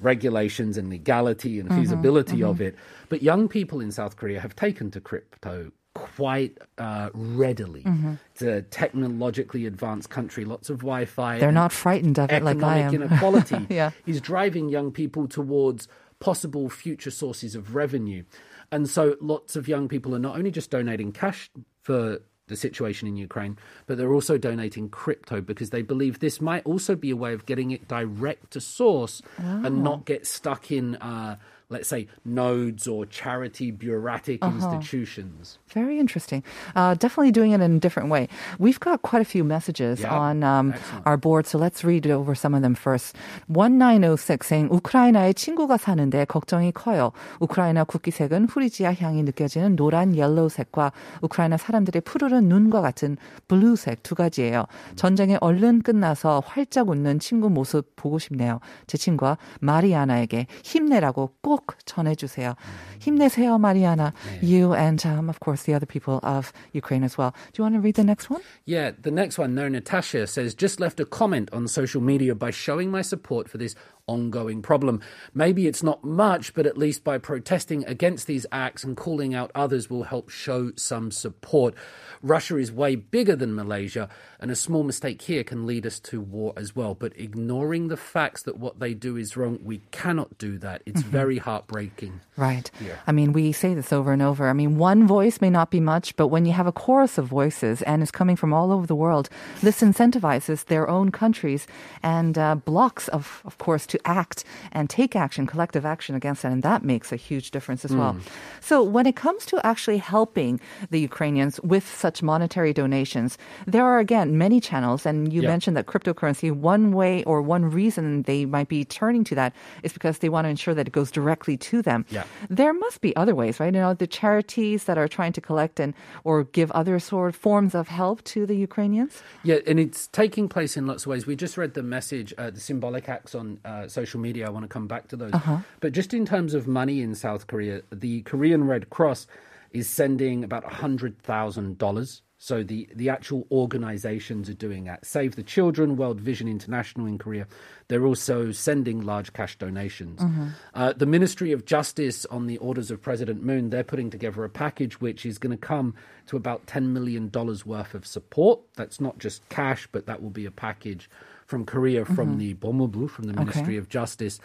regulations 0.00 0.76
and 0.76 0.88
legality 0.88 1.60
and 1.60 1.68
mm-hmm, 1.68 1.80
feasibility 1.80 2.38
mm-hmm. 2.38 2.50
of 2.50 2.60
it. 2.60 2.74
But 3.08 3.22
young 3.22 3.48
people 3.48 3.80
in 3.80 3.92
South 3.92 4.16
Korea 4.16 4.40
have 4.40 4.56
taken 4.56 4.90
to 4.92 5.00
crypto 5.00 5.70
quite 5.94 6.56
uh, 6.78 7.10
readily. 7.12 7.82
Mm-hmm. 7.82 8.14
It's 8.32 8.42
a 8.42 8.62
technologically 8.62 9.66
advanced 9.66 10.10
country, 10.10 10.44
lots 10.44 10.70
of 10.70 10.78
Wi-Fi. 10.78 11.38
They're 11.38 11.52
not 11.52 11.72
frightened 11.72 12.18
of 12.18 12.30
it 12.30 12.42
like 12.42 12.62
I 12.62 12.80
economic 12.80 13.10
inequality 13.12 13.66
Yeah. 13.70 13.90
is 14.06 14.20
driving 14.20 14.68
young 14.68 14.90
people 14.90 15.28
towards 15.28 15.88
possible 16.22 16.70
future 16.70 17.10
sources 17.10 17.56
of 17.56 17.74
revenue. 17.74 18.22
And 18.70 18.88
so 18.88 19.16
lots 19.20 19.56
of 19.56 19.66
young 19.66 19.88
people 19.88 20.14
are 20.14 20.20
not 20.20 20.36
only 20.38 20.52
just 20.52 20.70
donating 20.70 21.10
cash 21.10 21.50
for 21.82 22.20
the 22.46 22.56
situation 22.56 23.08
in 23.08 23.16
Ukraine, 23.16 23.58
but 23.86 23.98
they're 23.98 24.12
also 24.12 24.38
donating 24.38 24.88
crypto 24.88 25.40
because 25.40 25.70
they 25.70 25.82
believe 25.82 26.20
this 26.20 26.40
might 26.40 26.64
also 26.64 26.94
be 26.94 27.10
a 27.10 27.16
way 27.16 27.32
of 27.32 27.44
getting 27.44 27.72
it 27.72 27.88
direct 27.88 28.52
to 28.52 28.60
source 28.60 29.20
and 29.64 29.82
not 29.82 30.04
get 30.04 30.24
stuck 30.24 30.70
in, 30.70 30.94
uh, 30.96 31.36
let's 31.72 31.88
say, 31.88 32.06
nodes 32.24 32.86
or 32.86 33.06
charity 33.06 33.70
bureaucratic 33.72 34.44
institutions. 34.44 35.58
Very 35.72 35.98
interesting. 35.98 36.42
Uh, 36.76 36.94
definitely 36.94 37.32
doing 37.32 37.52
it 37.52 37.60
in 37.60 37.76
a 37.76 37.78
different 37.80 38.10
way. 38.10 38.28
We've 38.58 38.78
got 38.78 39.02
quite 39.02 39.22
a 39.22 39.24
few 39.24 39.42
messages 39.44 40.00
Yeah. 40.00 40.12
on 40.14 40.42
um, 40.44 40.74
our 41.06 41.16
board, 41.16 41.46
so 41.46 41.58
let's 41.58 41.82
read 41.84 42.06
over 42.06 42.34
some 42.34 42.54
of 42.54 42.62
them 42.62 42.74
first. 42.74 43.16
1906 43.48 44.46
saying 44.46 44.68
우크라이나에 44.70 45.32
친구가 45.32 45.76
사는데 45.76 46.24
걱정이 46.26 46.72
커요. 46.72 47.12
우크라이나 47.40 47.84
국기색은 47.84 48.46
후리지아 48.46 48.94
향이 48.94 49.22
느껴지는 49.22 49.76
노란 49.76 50.14
옐로우색과 50.14 50.92
우크라이나 51.22 51.56
사람들의 51.56 52.02
푸르른 52.02 52.48
눈과 52.48 52.80
같은 52.80 53.16
블루색 53.48 54.02
두 54.02 54.14
가지예요. 54.14 54.66
전쟁이 54.96 55.36
얼른 55.40 55.82
끝나서 55.82 56.42
활짝 56.44 56.88
웃는 56.88 57.18
친구 57.18 57.48
모습 57.50 57.96
보고 57.96 58.18
싶네요. 58.18 58.60
제 58.86 58.98
친구와 58.98 59.38
마리아나에게 59.60 60.46
힘내라고 60.64 61.30
꼭 61.40 61.61
전해주세요. 61.85 62.55
힘내세요, 62.99 63.57
마리아나. 63.57 64.13
You 64.41 64.73
and 64.73 65.03
um, 65.05 65.29
of 65.29 65.39
course 65.39 65.63
the 65.63 65.73
other 65.73 65.85
people 65.85 66.19
of 66.23 66.51
Ukraine 66.73 67.03
as 67.03 67.17
well. 67.17 67.33
Do 67.53 67.59
you 67.59 67.63
want 67.63 67.75
to 67.75 67.81
read 67.81 67.95
the 67.95 68.03
next 68.03 68.29
one? 68.29 68.41
Yeah, 68.65 68.91
the 68.99 69.11
next 69.11 69.37
one, 69.37 69.55
no 69.55 69.67
Natasha, 69.67 70.27
says 70.27 70.53
just 70.53 70.79
left 70.79 70.99
a 70.99 71.05
comment 71.05 71.49
on 71.53 71.67
social 71.67 72.01
media 72.01 72.35
by 72.35 72.51
showing 72.51 72.91
my 72.91 73.01
support 73.01 73.49
for 73.49 73.57
this 73.57 73.75
ongoing 74.06 74.62
problem. 74.62 75.00
Maybe 75.32 75.66
it's 75.66 75.82
not 75.82 76.04
much, 76.04 76.54
but 76.54 76.66
at 76.66 76.78
least 76.78 77.04
by 77.04 77.18
protesting 77.18 77.84
against 77.86 78.26
these 78.26 78.46
acts 78.50 78.84
and 78.84 78.96
calling 78.96 79.34
out 79.34 79.50
others 79.54 79.88
will 79.88 80.04
help 80.04 80.28
show 80.28 80.72
some 80.76 81.10
support. 81.10 81.74
Russia 82.22 82.56
is 82.56 82.70
way 82.70 82.94
bigger 82.94 83.36
than 83.36 83.54
Malaysia, 83.54 84.08
and 84.38 84.50
a 84.50 84.56
small 84.56 84.82
mistake 84.82 85.22
here 85.22 85.44
can 85.44 85.66
lead 85.66 85.86
us 85.86 85.98
to 86.00 86.20
war 86.20 86.52
as 86.56 86.74
well. 86.74 86.94
But 86.94 87.18
ignoring 87.18 87.88
the 87.88 87.96
facts 87.96 88.42
that 88.42 88.58
what 88.58 88.80
they 88.80 88.94
do 88.94 89.16
is 89.16 89.36
wrong, 89.36 89.58
we 89.62 89.78
cannot 89.90 90.38
do 90.38 90.58
that. 90.58 90.82
It's 90.86 91.02
very 91.02 91.38
heartbreaking. 91.38 92.20
Right. 92.36 92.70
Here. 92.78 92.98
I 93.06 93.12
mean, 93.12 93.32
we 93.32 93.52
say 93.52 93.74
this 93.74 93.92
over 93.92 94.12
and 94.12 94.22
over. 94.22 94.48
I 94.48 94.52
mean, 94.52 94.78
one 94.78 95.06
voice 95.06 95.40
may 95.40 95.50
not 95.50 95.70
be 95.70 95.80
much, 95.80 96.16
but 96.16 96.28
when 96.28 96.46
you 96.46 96.52
have 96.52 96.66
a 96.66 96.72
chorus 96.72 97.18
of 97.18 97.26
voices 97.26 97.82
and 97.82 98.02
it's 98.02 98.10
coming 98.10 98.36
from 98.36 98.52
all 98.52 98.72
over 98.72 98.86
the 98.86 98.94
world, 98.94 99.28
this 99.60 99.80
incentivizes 99.80 100.64
their 100.66 100.88
own 100.88 101.10
countries 101.10 101.66
and 102.02 102.38
uh, 102.38 102.54
blocks, 102.54 103.08
of, 103.08 103.42
of 103.44 103.58
course, 103.58 103.86
to 103.94 103.98
act 104.20 104.38
and 104.76 104.84
take 104.90 105.12
action, 105.26 105.42
collective 105.46 105.84
action 105.94 106.12
against 106.20 106.42
that. 106.42 106.52
And 106.52 106.62
that 106.70 106.82
makes 106.92 107.08
a 107.12 107.16
huge 107.28 107.46
difference 107.54 107.82
as 107.88 107.94
well. 108.00 108.14
So 108.60 108.76
when 108.96 109.06
it 109.06 109.16
comes 109.24 109.42
to 109.50 109.56
actually 109.72 109.98
helping 109.98 110.52
the 110.90 111.00
Ukrainians 111.10 111.54
with 111.72 111.86
such 112.04 112.18
monetary 112.32 112.72
donations, 112.82 113.30
there 113.74 113.84
are, 113.90 113.98
again, 114.06 114.28
many 114.44 114.58
channels. 114.60 115.00
And 115.08 115.32
you 115.34 115.40
Yeah. 115.42 115.54
mentioned 115.54 115.76
that 115.78 115.86
cryptocurrency, 115.92 116.48
one 116.74 116.84
way 117.00 117.14
or 117.30 117.38
one 117.56 117.64
reason 117.80 118.04
they 118.30 118.40
might 118.56 118.68
be 118.76 118.80
turning 119.00 119.24
to 119.30 119.34
that 119.40 119.50
is 119.86 119.92
because 119.92 120.16
they 120.18 120.30
want 120.34 120.44
to 120.46 120.50
ensure 120.56 120.74
that 120.74 120.86
it 120.90 120.94
goes 121.00 121.10
directly 121.10 121.56
to 121.70 121.76
them. 121.88 122.00
Yeah. 122.10 122.24
There 122.60 122.74
must 122.84 122.98
be 123.00 123.10
other 123.22 123.34
ways, 123.34 123.54
right? 123.60 123.72
You 123.74 123.80
know, 123.80 123.94
the 123.94 124.06
charities 124.20 124.84
that 124.88 124.96
are 124.98 125.08
trying 125.08 125.32
to 125.38 125.42
collect 125.48 125.76
and 125.84 125.94
or 126.24 126.44
give 126.58 126.70
other 126.80 126.98
sort 126.98 127.28
of 127.30 127.36
forms 127.36 127.74
of 127.74 127.88
help 127.88 128.22
to 128.34 128.46
the 128.46 128.56
Ukrainians. 128.68 129.12
Yeah, 129.42 129.58
and 129.66 129.78
it's 129.84 130.06
taking 130.22 130.46
place 130.48 130.72
in 130.78 130.86
lots 130.86 131.02
of 131.04 131.08
ways. 131.12 131.26
We 131.26 131.36
just 131.36 131.56
read 131.56 131.72
the 131.74 131.82
message, 131.96 132.32
uh, 132.38 132.50
the 132.50 132.60
symbolic 132.60 133.08
acts 133.08 133.34
on 133.34 133.58
uh, 133.64 133.81
Uh, 133.82 133.88
social 133.88 134.20
media. 134.20 134.46
I 134.46 134.50
want 134.50 134.64
to 134.64 134.68
come 134.68 134.86
back 134.86 135.08
to 135.08 135.16
those. 135.16 135.32
Uh-huh. 135.32 135.58
But 135.80 135.92
just 135.92 136.14
in 136.14 136.24
terms 136.24 136.54
of 136.54 136.66
money 136.66 137.00
in 137.00 137.14
South 137.14 137.46
Korea, 137.46 137.82
the 137.90 138.22
Korean 138.22 138.64
Red 138.64 138.90
Cross 138.90 139.26
is 139.72 139.88
sending 139.88 140.44
about 140.44 140.64
$100,000. 140.64 142.20
So 142.38 142.64
the, 142.64 142.88
the 142.94 143.08
actual 143.08 143.46
organizations 143.52 144.48
are 144.50 144.54
doing 144.54 144.84
that. 144.84 145.06
Save 145.06 145.36
the 145.36 145.44
Children, 145.44 145.96
World 145.96 146.20
Vision 146.20 146.48
International 146.48 147.06
in 147.06 147.16
Korea, 147.16 147.46
they're 147.86 148.04
also 148.04 148.50
sending 148.50 149.00
large 149.02 149.32
cash 149.32 149.56
donations. 149.56 150.20
Mm-hmm. 150.20 150.48
Uh, 150.74 150.92
the 150.92 151.06
Ministry 151.06 151.52
of 151.52 151.64
Justice, 151.64 152.26
on 152.26 152.48
the 152.48 152.58
orders 152.58 152.90
of 152.90 153.00
President 153.00 153.44
Moon, 153.44 153.70
they're 153.70 153.84
putting 153.84 154.10
together 154.10 154.42
a 154.42 154.50
package 154.50 155.00
which 155.00 155.24
is 155.24 155.38
going 155.38 155.56
to 155.56 155.56
come 155.56 155.94
to 156.26 156.36
about 156.36 156.66
$10 156.66 156.88
million 156.88 157.30
worth 157.32 157.94
of 157.94 158.04
support. 158.04 158.60
That's 158.74 159.00
not 159.00 159.18
just 159.18 159.48
cash, 159.48 159.88
but 159.92 160.06
that 160.06 160.20
will 160.20 160.30
be 160.30 160.46
a 160.46 160.50
package 160.50 161.08
from 161.52 161.64
Korea, 161.74 162.02
from 162.16 162.28
the 162.42 162.54
Bomobu, 162.64 163.02
from 163.14 163.24
the 163.30 163.36
Ministry 163.42 163.76
of 163.82 163.86
Justice. 163.98 164.36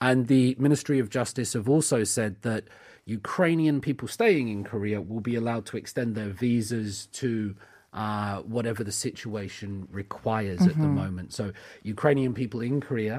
And 0.00 0.18
the 0.34 0.44
Ministry 0.66 0.98
of 1.04 1.06
Justice 1.18 1.50
have 1.58 1.68
also 1.76 1.98
said 2.16 2.32
that 2.42 2.62
Ukrainian 3.20 3.76
people 3.88 4.06
staying 4.18 4.46
in 4.54 4.60
Korea 4.72 4.98
will 5.10 5.24
be 5.32 5.34
allowed 5.42 5.64
to 5.70 5.76
extend 5.82 6.08
their 6.14 6.32
visas 6.44 6.92
to 7.22 7.30
uh, 8.02 8.36
whatever 8.56 8.82
the 8.90 8.96
situation 9.06 9.70
requires 10.02 10.60
at 10.72 10.76
the 10.84 10.90
moment. 11.02 11.28
So 11.38 11.44
Ukrainian 11.96 12.32
people 12.42 12.60
in 12.70 12.76
Korea 12.88 13.16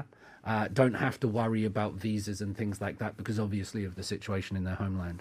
uh, 0.50 0.68
don't 0.80 0.98
have 1.06 1.16
to 1.22 1.28
worry 1.40 1.64
about 1.72 1.90
visas 2.06 2.38
and 2.44 2.52
things 2.60 2.76
like 2.80 2.96
that 3.02 3.12
because 3.20 3.38
obviously 3.46 3.82
of 3.84 3.94
the 3.98 4.02
situation 4.14 4.52
in 4.58 4.64
their 4.68 4.78
homeland. 4.84 5.18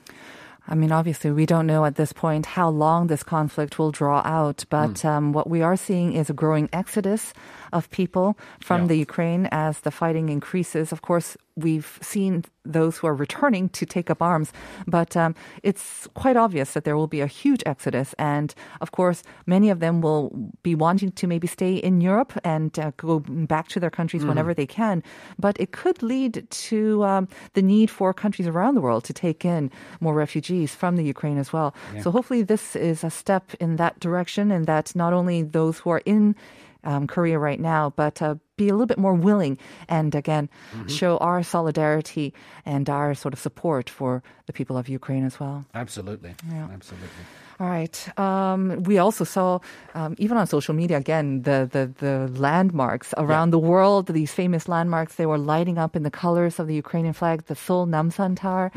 I 0.65 0.75
mean, 0.75 0.93
obviously, 0.99 1.29
we 1.41 1.45
don't 1.45 1.67
know 1.67 1.83
at 1.83 1.95
this 2.01 2.13
point 2.13 2.45
how 2.45 2.69
long 2.69 3.07
this 3.07 3.23
conflict 3.37 3.73
will 3.79 3.91
draw 3.91 4.19
out, 4.23 4.59
but 4.69 4.95
Hmm. 5.01 5.07
um, 5.11 5.25
what 5.37 5.47
we 5.49 5.61
are 5.61 5.75
seeing 5.75 6.13
is 6.13 6.29
a 6.29 6.33
growing 6.43 6.67
exodus 6.71 7.33
of 7.73 7.89
people 7.89 8.27
from 8.67 8.81
Yeah. 8.81 8.87
the 8.91 8.97
Ukraine 9.07 9.43
as 9.51 9.73
the 9.85 9.91
fighting 9.91 10.27
increases. 10.29 10.91
Of 10.95 11.01
course, 11.09 11.29
we've 11.65 11.91
seen 12.01 12.43
those 12.65 12.97
who 12.97 13.05
are 13.09 13.13
returning 13.25 13.65
to 13.69 13.85
take 13.85 14.09
up 14.13 14.21
arms, 14.21 14.49
but 14.97 15.11
um, 15.23 15.31
it's 15.69 16.07
quite 16.23 16.37
obvious 16.45 16.69
that 16.73 16.83
there 16.85 16.97
will 16.99 17.11
be 17.17 17.21
a 17.21 17.27
huge 17.41 17.61
exodus. 17.73 18.09
And 18.17 18.49
of 18.81 18.89
course, 18.99 19.19
many 19.45 19.69
of 19.69 19.79
them 19.83 19.95
will 20.05 20.23
be 20.63 20.73
wanting 20.85 21.11
to 21.19 21.27
maybe 21.27 21.47
stay 21.47 21.73
in 21.75 21.95
Europe 22.11 22.33
and 22.55 22.71
uh, 22.79 22.91
go 22.97 23.13
back 23.53 23.67
to 23.73 23.79
their 23.79 23.91
countries 23.99 24.21
Mm-hmm. 24.21 24.29
whenever 24.29 24.53
they 24.53 24.65
can. 24.81 24.97
But 25.45 25.55
it 25.63 25.69
could 25.81 25.99
lead 26.13 26.33
to 26.69 27.03
um, 27.11 27.23
the 27.57 27.61
need 27.73 27.89
for 27.97 28.13
countries 28.23 28.47
around 28.47 28.73
the 28.75 28.81
world 28.87 29.03
to 29.09 29.13
take 29.13 29.41
in 29.55 29.69
more 30.05 30.15
refugees 30.25 30.69
from 30.81 30.95
the 30.95 31.03
Ukraine 31.15 31.37
as 31.43 31.49
well. 31.55 31.69
So 32.03 32.07
hopefully, 32.15 32.43
this 32.53 32.65
is 32.91 33.03
a 33.03 33.09
step 33.21 33.45
in 33.59 33.71
that 33.81 33.99
direction, 33.99 34.45
and 34.55 34.63
that 34.71 34.85
not 35.03 35.11
only 35.19 35.37
those 35.59 35.75
who 35.81 35.89
are 35.95 36.03
in 36.15 36.35
um, 36.83 37.07
Korea 37.07 37.37
right 37.39 37.59
now, 37.59 37.91
but 37.95 38.21
uh, 38.21 38.35
be 38.57 38.69
a 38.69 38.73
little 38.73 38.85
bit 38.93 38.97
more 38.99 39.13
willing 39.13 39.57
and 39.89 40.13
again 40.15 40.49
Mm-hmm. 40.75 40.87
show 40.99 41.17
our 41.17 41.43
solidarity 41.43 42.33
and 42.65 42.89
our 42.89 43.13
sort 43.13 43.33
of 43.33 43.39
support 43.39 43.89
for 43.89 44.21
the 44.47 44.53
people 44.53 44.75
of 44.77 44.87
Ukraine 44.89 45.23
as 45.25 45.39
well. 45.39 45.65
Absolutely. 45.73 46.33
Absolutely. 46.77 47.23
All 47.59 47.69
right. 47.69 47.95
Um, 48.19 48.81
we 48.89 48.97
also 48.97 49.23
saw, 49.23 49.59
um, 49.93 50.15
even 50.17 50.35
on 50.37 50.47
social 50.47 50.73
media, 50.81 50.97
again, 50.97 51.43
the, 51.43 51.69
the, 51.71 51.83
the 52.03 52.15
landmarks 52.39 53.13
around 53.17 53.51
the 53.51 53.59
world, 53.59 54.07
these 54.07 54.33
famous 54.33 54.67
landmarks, 54.67 55.15
they 55.15 55.27
were 55.27 55.37
lighting 55.37 55.77
up 55.77 55.95
in 55.95 56.01
the 56.03 56.11
colors 56.11 56.59
of 56.59 56.65
the 56.67 56.73
Ukrainian 56.75 57.13
flag, 57.13 57.45
the 57.45 57.55
Seoul 57.55 57.85
Namsan 57.85 58.35
Tower. 58.35 58.71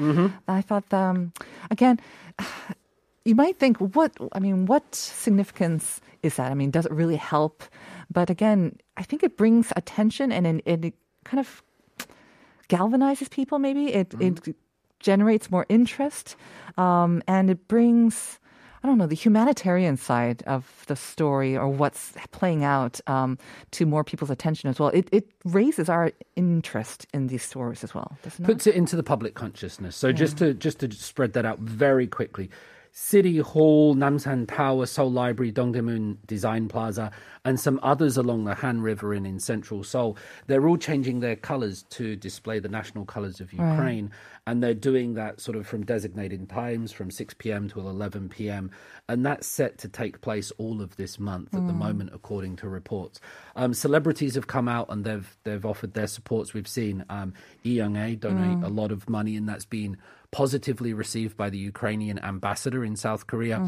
I 0.47 0.61
thought, 0.69 0.89
um, 0.93 1.33
again, 1.71 1.99
you 3.27 3.35
might 3.35 3.59
think, 3.59 3.79
what, 3.79 4.13
I 4.33 4.39
mean, 4.39 4.67
what 4.67 4.95
significance 4.95 6.01
is 6.23 6.37
that? 6.37 6.51
I 6.51 6.55
mean, 6.55 6.71
does 6.71 6.87
it 6.87 6.93
really 6.93 7.17
help? 7.17 7.65
But 8.11 8.31
again, 8.31 8.79
I 8.97 9.03
think 9.03 9.23
it 9.23 9.37
brings 9.37 9.73
attention 9.77 10.33
and 10.33 10.47
it, 10.47 10.85
it 10.85 10.95
kind 11.25 11.41
of 11.41 11.63
galvanizes 12.69 13.31
people 13.31 13.59
maybe 13.59 13.93
it 13.93 14.13
it 14.21 14.57
generates 14.99 15.51
more 15.51 15.67
interest 15.69 16.37
um, 16.77 17.23
and 17.29 17.51
it 17.51 17.69
brings 17.69 18.39
I 18.83 18.89
don't 18.89 18.99
know 18.99 19.07
the 19.07 19.17
humanitarian 19.17 19.97
side 19.97 20.43
of 20.47 20.85
the 20.87 20.97
story 20.97 21.57
or 21.57 21.69
what's 21.69 22.13
playing 22.31 22.63
out 22.63 23.01
um, 23.07 23.39
to 23.73 23.87
more 23.87 24.05
people's 24.05 24.31
attention 24.31 24.69
as 24.71 24.79
well. 24.79 24.91
It 24.91 25.09
it 25.11 25.29
raises 25.45 25.89
our 25.89 26.13
interest 26.37 27.07
in 27.13 27.27
these 27.27 27.43
stories 27.43 27.83
as 27.83 27.95
well, 27.95 28.17
doesn't 28.23 28.45
it? 28.45 28.47
puts 28.47 28.67
it 28.67 28.75
into 28.75 28.95
the 28.95 29.03
public 29.03 29.35
consciousness. 29.35 29.97
So 29.97 30.13
just 30.13 30.39
to 30.39 30.55
just 30.55 30.81
to 30.81 30.91
spread 30.93 31.33
that 31.33 31.45
out 31.45 31.59
very 31.59 32.07
quickly. 32.07 32.51
City 32.99 33.37
Hall, 33.37 33.95
Namsan 33.95 34.49
Tower, 34.49 34.87
Seoul 34.87 35.13
Library, 35.13 35.53
Dongdaemun 35.53 36.17
Design 36.27 36.67
Plaza, 36.67 37.11
and 37.45 37.61
some 37.61 37.79
others 37.83 38.17
along 38.17 38.45
the 38.45 38.55
Han 38.55 38.81
River 38.81 39.13
and 39.13 39.27
in 39.27 39.39
central 39.39 39.85
Seoul, 39.85 40.17
they're 40.47 40.67
all 40.67 40.79
changing 40.79 41.21
their 41.21 41.37
colours 41.37 41.83
to 41.91 42.17
display 42.17 42.59
the 42.59 42.71
national 42.71 43.05
colours 43.05 43.39
of 43.39 43.53
Ukraine. 43.53 44.11
And 44.47 44.63
they're 44.63 44.73
doing 44.73 45.13
that 45.13 45.43
sort 45.43 45.59
of 45.59 45.67
from 45.67 45.85
designated 45.85 46.49
times, 46.49 46.91
from 46.91 47.11
6 47.11 47.35
p.m. 47.35 47.69
to 47.69 47.81
11 47.81 48.31
p.m. 48.31 48.71
And 49.11 49.27
that's 49.27 49.47
set 49.47 49.77
to 49.79 49.89
take 49.89 50.23
place 50.23 50.51
all 50.57 50.81
of 50.81 50.97
this 50.97 51.19
month 51.21 51.55
at 51.55 51.67
the 51.67 51.75
moment, 51.75 52.11
according 52.15 52.57
to 52.57 52.69
reports. 52.69 53.21
Um, 53.57 53.75
celebrities 53.75 54.37
have 54.37 54.47
come 54.47 54.69
out 54.69 54.89
and 54.89 55.05
they've 55.05 55.37
they've 55.45 55.67
offered 55.67 55.93
their 55.93 56.07
supports. 56.07 56.55
We've 56.55 56.67
seen 56.67 57.05
um, 57.11 57.35
Lee 57.63 57.73
Young-ae 57.73 58.17
donate 58.17 58.65
a 58.65 58.69
lot 58.69 58.91
of 58.91 59.07
money, 59.11 59.37
and 59.37 59.47
that's 59.47 59.67
been 59.67 59.99
positively 60.41 60.93
received 60.93 61.35
by 61.35 61.49
the 61.49 61.57
Ukrainian 61.57 62.19
ambassador 62.23 62.85
in 62.85 62.95
South 62.95 63.27
Korea. 63.27 63.59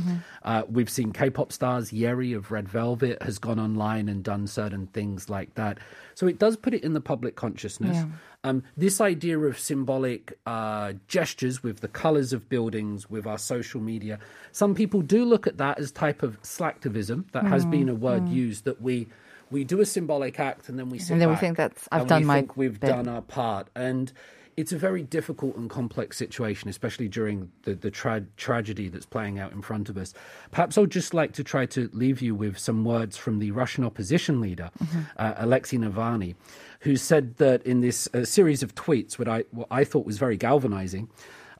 Uh, 0.42 0.64
we've 0.68 0.90
seen 0.90 1.12
K-pop 1.12 1.50
stars 1.50 1.94
Yeri 1.94 2.34
of 2.34 2.50
Red 2.50 2.68
Velvet 2.68 3.16
has 3.22 3.38
gone 3.38 3.58
online 3.58 4.06
and 4.12 4.22
done 4.22 4.46
certain 4.46 4.86
things 4.88 5.30
like 5.30 5.54
that. 5.54 5.78
So 6.14 6.26
it 6.26 6.38
does 6.38 6.54
put 6.58 6.74
it 6.74 6.82
in 6.84 6.92
the 6.92 7.00
public 7.00 7.36
consciousness. 7.36 8.04
Um, 8.44 8.64
this 8.76 9.00
idea 9.00 9.38
of 9.38 9.58
symbolic 9.58 10.38
uh, 10.44 10.92
gestures 11.16 11.62
with 11.62 11.80
the 11.80 11.88
colors 11.88 12.34
of 12.34 12.50
buildings, 12.50 13.08
with 13.08 13.26
our 13.26 13.38
social 13.38 13.80
media, 13.80 14.18
some 14.52 14.74
people 14.74 15.00
do 15.00 15.24
look 15.24 15.46
at 15.46 15.56
that 15.56 15.78
as 15.78 15.90
type 15.90 16.22
of 16.22 16.32
slacktivism. 16.42 17.18
That 17.32 17.44
has 17.44 17.64
been 17.64 17.88
a 17.88 17.94
word 17.94 18.28
used 18.28 18.64
that 18.66 18.82
we 18.82 19.08
we 19.50 19.64
do 19.64 19.80
a 19.80 19.86
symbolic 19.86 20.38
act 20.38 20.68
and 20.68 20.78
then 20.78 20.90
we 20.90 20.98
And 21.08 21.18
then 21.22 21.30
we 21.30 21.36
think 21.36 21.56
that's- 21.56 21.88
I've 21.90 22.06
done 22.06 22.20
we 22.20 22.26
my 22.26 22.34
think 22.40 22.58
we've 22.58 22.78
bit. 22.78 22.88
done 22.88 23.08
our 23.08 23.22
part 23.22 23.68
and 23.74 24.12
it's 24.58 24.72
a 24.72 24.76
very 24.76 25.04
difficult 25.04 25.54
and 25.56 25.70
complex 25.70 26.16
situation, 26.16 26.68
especially 26.68 27.06
during 27.06 27.48
the, 27.62 27.74
the 27.76 27.92
tra- 27.92 28.26
tragedy 28.36 28.88
that's 28.88 29.06
playing 29.06 29.38
out 29.38 29.52
in 29.52 29.62
front 29.62 29.88
of 29.88 29.96
us. 29.96 30.12
Perhaps 30.50 30.76
I'd 30.76 30.90
just 30.90 31.14
like 31.14 31.32
to 31.34 31.44
try 31.44 31.64
to 31.66 31.88
leave 31.92 32.20
you 32.20 32.34
with 32.34 32.58
some 32.58 32.84
words 32.84 33.16
from 33.16 33.38
the 33.38 33.52
Russian 33.52 33.84
opposition 33.84 34.40
leader, 34.40 34.70
Mm-hmm. 34.82 35.00
uh, 35.16 35.34
Alexei 35.36 35.76
Navalny, 35.76 36.34
who 36.80 36.96
said 36.96 37.36
that 37.36 37.62
in 37.62 37.82
this 37.82 38.08
uh, 38.12 38.24
series 38.24 38.64
of 38.64 38.74
tweets, 38.74 39.16
what 39.16 39.28
I, 39.28 39.44
what 39.52 39.68
I 39.70 39.84
thought 39.84 40.04
was 40.04 40.18
very 40.18 40.36
galvanizing. 40.36 41.08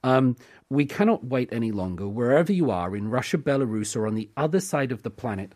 Um, 0.02 0.34
we 0.68 0.84
cannot 0.84 1.24
wait 1.24 1.52
any 1.52 1.70
longer. 1.70 2.08
Wherever 2.08 2.52
you 2.52 2.72
are, 2.72 2.96
in 2.96 3.10
Russia, 3.10 3.38
Belarus, 3.38 3.94
or 3.94 4.08
on 4.08 4.16
the 4.16 4.28
other 4.36 4.58
side 4.58 4.90
of 4.90 5.04
the 5.04 5.10
planet, 5.10 5.54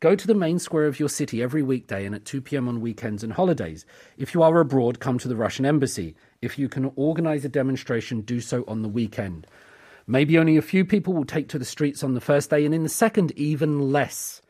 Go 0.00 0.16
to 0.16 0.26
the 0.26 0.34
main 0.34 0.58
square 0.58 0.86
of 0.86 0.98
your 0.98 1.10
city 1.10 1.42
every 1.42 1.62
weekday 1.62 2.06
and 2.06 2.14
at 2.14 2.24
2 2.24 2.40
p.m. 2.40 2.68
on 2.68 2.80
weekends 2.80 3.22
and 3.22 3.34
holidays. 3.34 3.84
If 4.16 4.32
you 4.32 4.42
are 4.42 4.58
abroad, 4.58 4.98
come 4.98 5.18
to 5.18 5.28
the 5.28 5.36
Russian 5.36 5.66
embassy. 5.66 6.14
If 6.42 6.58
you 6.58 6.68
can 6.68 6.90
organize 6.96 7.44
a 7.44 7.50
demonstration, 7.50 8.22
do 8.22 8.40
so 8.40 8.64
on 8.66 8.82
the 8.82 8.88
weekend. 8.88 9.46
Maybe 10.06 10.38
only 10.38 10.56
a 10.56 10.62
few 10.62 10.84
people 10.84 11.12
will 11.12 11.26
take 11.26 11.48
to 11.48 11.58
the 11.58 11.64
streets 11.64 12.02
on 12.02 12.14
the 12.14 12.20
first 12.20 12.50
day, 12.50 12.64
and 12.64 12.74
in 12.74 12.82
the 12.82 12.88
second, 12.88 13.32
even 13.36 13.92
less. 13.92 14.40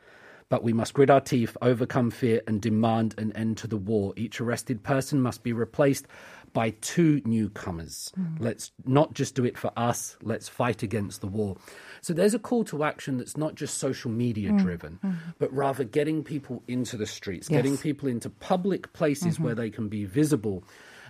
But 0.48 0.62
we 0.62 0.72
must 0.72 0.94
grit 0.94 1.11
our 1.11 1.20
teeth, 1.20 1.57
overcome 1.62 2.11
fear, 2.11 2.42
and 2.46 2.61
demand 2.61 3.14
an 3.18 3.33
end 3.33 3.57
to 3.59 3.66
the 3.66 3.76
war. 3.76 4.12
Each 4.16 4.40
arrested 4.40 4.83
person 4.83 5.20
must 5.20 5.42
be 5.42 5.53
replaced 5.53 6.07
by 6.53 6.70
two 6.81 7.22
newcomers. 7.24 8.12
Mm. 8.18 8.40
Let's 8.40 8.72
not 8.85 9.14
just 9.14 9.35
do 9.35 9.44
it 9.44 9.57
for 9.59 9.70
us, 9.76 10.16
let's 10.22 10.48
fight 10.48 10.83
against 10.83 11.20
the 11.20 11.26
war. 11.26 11.57
So 12.00 12.12
there's 12.12 12.35
a 12.35 12.38
call 12.38 12.64
to 12.64 12.85
action 12.85 13.18
that's 13.18 13.37
not 13.37 13.55
just 13.55 13.79
social 13.79 14.11
media 14.11 14.50
mm. 14.50 14.59
driven, 14.59 14.98
mm. 15.05 15.16
but 15.38 15.53
rather 15.53 15.85
getting 15.85 16.24
people 16.24 16.62
into 16.66 16.96
the 16.96 17.07
streets, 17.07 17.48
getting 17.48 17.76
people 17.79 18.09
into 18.09 18.31
public 18.31 18.92
places 18.92 19.35
mm-hmm. 19.35 19.44
where 19.44 19.55
they 19.55 19.70
can 19.70 19.88
be 19.88 20.05
visible. 20.05 20.64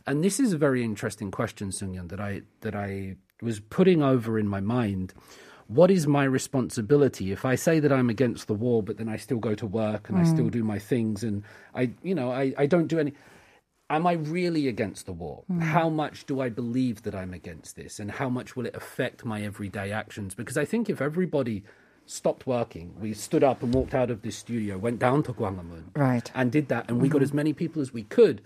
And 0.07 0.25
this 0.25 0.41
is 0.41 0.53
a 0.53 0.59
very 0.59 0.83
interesting 0.85 1.31
question, 1.31 1.71
Sungyun, 1.71 2.09
that 2.09 2.21
I 2.21 2.43
that 2.61 2.75
I 2.75 3.17
was 3.43 3.61
putting 3.61 4.03
over 4.03 4.39
in 4.39 4.49
my 4.49 4.61
mind. 4.61 5.15
What 5.67 5.91
is 5.91 6.07
my 6.07 6.25
responsibility 6.25 7.31
if 7.31 7.45
I 7.45 7.55
say 7.55 7.79
that 7.79 7.93
I'm 7.93 8.11
against 8.11 8.49
the 8.49 8.55
war, 8.55 8.83
but 8.83 8.97
then 8.97 9.09
I 9.09 9.17
still 9.17 9.39
go 9.39 9.55
to 9.55 9.67
work 9.67 10.09
and 10.09 10.19
I 10.19 10.23
mm. 10.23 10.27
still 10.27 10.49
do 10.49 10.65
my 10.65 10.81
things 10.81 11.23
and 11.23 11.45
I, 11.75 11.93
you 12.03 12.15
know, 12.15 12.33
I, 12.33 12.53
I 12.59 12.67
don't 12.67 12.89
do 12.89 12.99
any. 12.99 13.13
Am 13.89 14.07
I 14.07 14.15
really 14.15 14.67
against 14.67 15.07
the 15.07 15.13
war? 15.13 15.45
Mm. 15.51 15.63
How 15.63 15.89
much 15.89 16.27
do 16.27 16.41
I 16.41 16.49
believe 16.49 17.03
that 17.03 17.15
I'm 17.15 17.33
against 17.33 17.77
this? 17.77 18.01
And 18.01 18.11
how 18.11 18.29
much 18.29 18.57
will 18.57 18.67
it 18.67 18.75
affect 18.75 19.25
my 19.25 19.43
everyday 19.43 19.93
actions? 19.93 20.35
Because 20.35 20.57
I 20.57 20.65
think 20.65 20.91
if 20.91 21.01
everybody 21.01 21.63
stopped 22.11 22.47
working, 22.47 22.95
we 22.99 23.15
stood 23.15 23.45
up 23.45 23.63
and 23.63 23.73
walked 23.73 23.95
out 23.95 24.11
of 24.11 24.23
this 24.23 24.37
studio, 24.37 24.77
went 24.77 24.99
down 24.99 25.23
to 25.23 25.33
Gwanghwamun, 25.33 25.85
Right. 25.95 26.31
and 26.35 26.51
did 26.51 26.69
that, 26.69 26.87
and 26.89 27.01
we 27.01 27.09
got 27.09 27.19
mm-hmm. 27.19 27.25
as 27.25 27.33
many 27.33 27.53
people 27.53 27.81
as 27.81 27.93
we 27.93 28.03
could, 28.03 28.43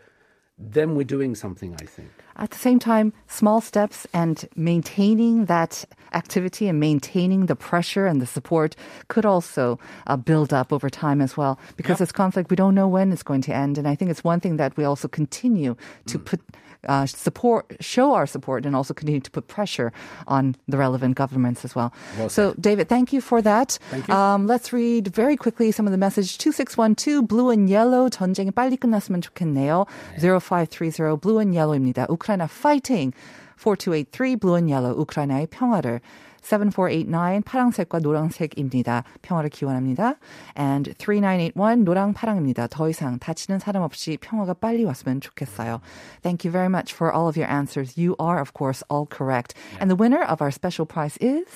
then 0.58 0.94
we're 0.94 1.04
doing 1.04 1.34
something, 1.34 1.74
I 1.80 1.84
think. 1.84 2.08
At 2.36 2.50
the 2.50 2.58
same 2.58 2.78
time, 2.78 3.12
small 3.28 3.60
steps 3.60 4.06
and 4.12 4.48
maintaining 4.56 5.44
that 5.46 5.84
activity 6.12 6.68
and 6.68 6.78
maintaining 6.80 7.46
the 7.46 7.56
pressure 7.56 8.06
and 8.06 8.20
the 8.20 8.26
support 8.26 8.74
could 9.08 9.24
also 9.26 9.78
uh, 10.06 10.16
build 10.16 10.52
up 10.52 10.72
over 10.72 10.88
time 10.90 11.20
as 11.20 11.36
well. 11.36 11.58
Because 11.76 11.98
this 11.98 12.12
conflict, 12.12 12.50
we 12.50 12.56
don't 12.56 12.74
know 12.74 12.88
when 12.88 13.12
it's 13.12 13.22
going 13.22 13.40
to 13.42 13.54
end. 13.54 13.78
And 13.78 13.86
I 13.86 13.94
think 13.94 14.10
it's 14.10 14.24
one 14.24 14.40
thing 14.40 14.56
that 14.56 14.76
we 14.76 14.84
also 14.84 15.08
continue 15.08 15.76
to 16.06 16.18
Mm. 16.18 16.24
put 16.24 16.40
Uh, 16.87 17.05
support, 17.05 17.75
show 17.81 18.13
our 18.13 18.25
support, 18.25 18.65
and 18.65 18.73
also 18.73 18.93
continue 18.93 19.19
to 19.19 19.29
put 19.29 19.47
pressure 19.49 19.91
on 20.27 20.55
the 20.69 20.77
relevant 20.77 21.13
governments 21.13 21.65
as 21.65 21.75
well. 21.75 21.91
Well 22.17 22.29
so, 22.29 22.53
David, 22.57 22.87
thank 22.87 23.11
you 23.11 23.19
for 23.19 23.41
that. 23.41 23.77
Thank 23.91 24.07
you. 24.07 24.13
Um, 24.13 24.47
let's 24.47 24.71
read 24.71 25.09
very 25.09 25.35
quickly 25.35 25.73
some 25.73 25.87
of 25.87 25.91
the 25.91 25.97
message. 25.97 26.37
2612 26.37 27.27
blue 27.27 27.49
and 27.49 27.69
yellow 27.69 28.07
전쟁이 28.07 28.51
빨리 28.51 28.77
끝났으면 28.77 29.19
좋겠네요. 29.19 29.87
0530 30.21 31.19
blue 31.19 31.39
and 31.39 31.53
yellow입니다. 31.53 32.07
우크라이나 32.07 32.47
fighting. 32.49 33.13
4283 33.57 34.35
blue 34.35 34.55
and 34.55 34.71
yellow 34.71 34.95
우크라이나의 34.95 35.47
평화를 35.47 35.99
7489 36.44 37.42
파랑색과 37.44 37.98
노랑색입니다. 38.00 39.04
평화를 39.22 39.50
기원합니다. 39.50 40.16
And 40.58 40.92
3981 40.98 41.84
노랑 41.84 42.12
파랑입니다. 42.12 42.66
더 42.68 42.88
이상 42.88 43.18
다치는 43.18 43.58
사람 43.58 43.82
없이 43.82 44.18
평화가 44.20 44.54
빨리 44.54 44.84
왔으면 44.84 45.20
좋겠어요. 45.20 45.80
Thank 46.22 46.46
you 46.46 46.52
very 46.52 46.68
much 46.68 46.94
for 46.94 47.12
all 47.12 47.28
of 47.28 47.36
your 47.40 47.50
answers. 47.50 47.98
You 47.98 48.14
are 48.20 48.40
of 48.40 48.52
course 48.56 48.84
all 48.90 49.06
correct. 49.06 49.54
And 49.80 49.90
the 49.90 49.96
winner 49.96 50.22
of 50.22 50.42
our 50.42 50.52
special 50.52 50.86
prize 50.86 51.16
is 51.20 51.48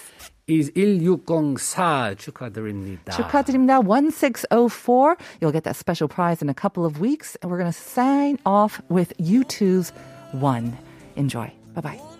is 0.48 0.72
1604 0.74 2.16
축하드립니다. 2.16 3.12
축하드립니다. 3.12 3.81
1604. 3.81 5.16
You'll 5.40 5.53
get 5.53 5.64
that 5.64 5.77
special 5.77 6.09
prize 6.09 6.40
in 6.42 6.48
a 6.48 6.55
couple 6.55 6.87
of 6.87 6.98
weeks 6.98 7.37
and 7.42 7.51
we're 7.53 7.59
going 7.59 7.70
to 7.70 7.79
sign 7.79 8.38
off 8.46 8.81
with 8.88 9.12
U2's 9.18 9.92
one. 10.33 10.77
Enjoy. 11.16 11.53
Bye-bye 11.74 12.18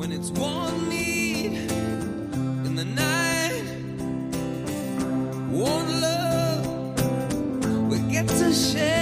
when 0.00 0.12
it's 0.12 0.30
one 0.30 0.88
need 0.88 1.52
in 2.64 2.74
the 2.74 2.86
night. 2.86 3.64
One 5.50 6.00
love 6.00 6.64
we 7.90 7.98
get 8.10 8.26
to 8.26 8.50
share. 8.50 8.99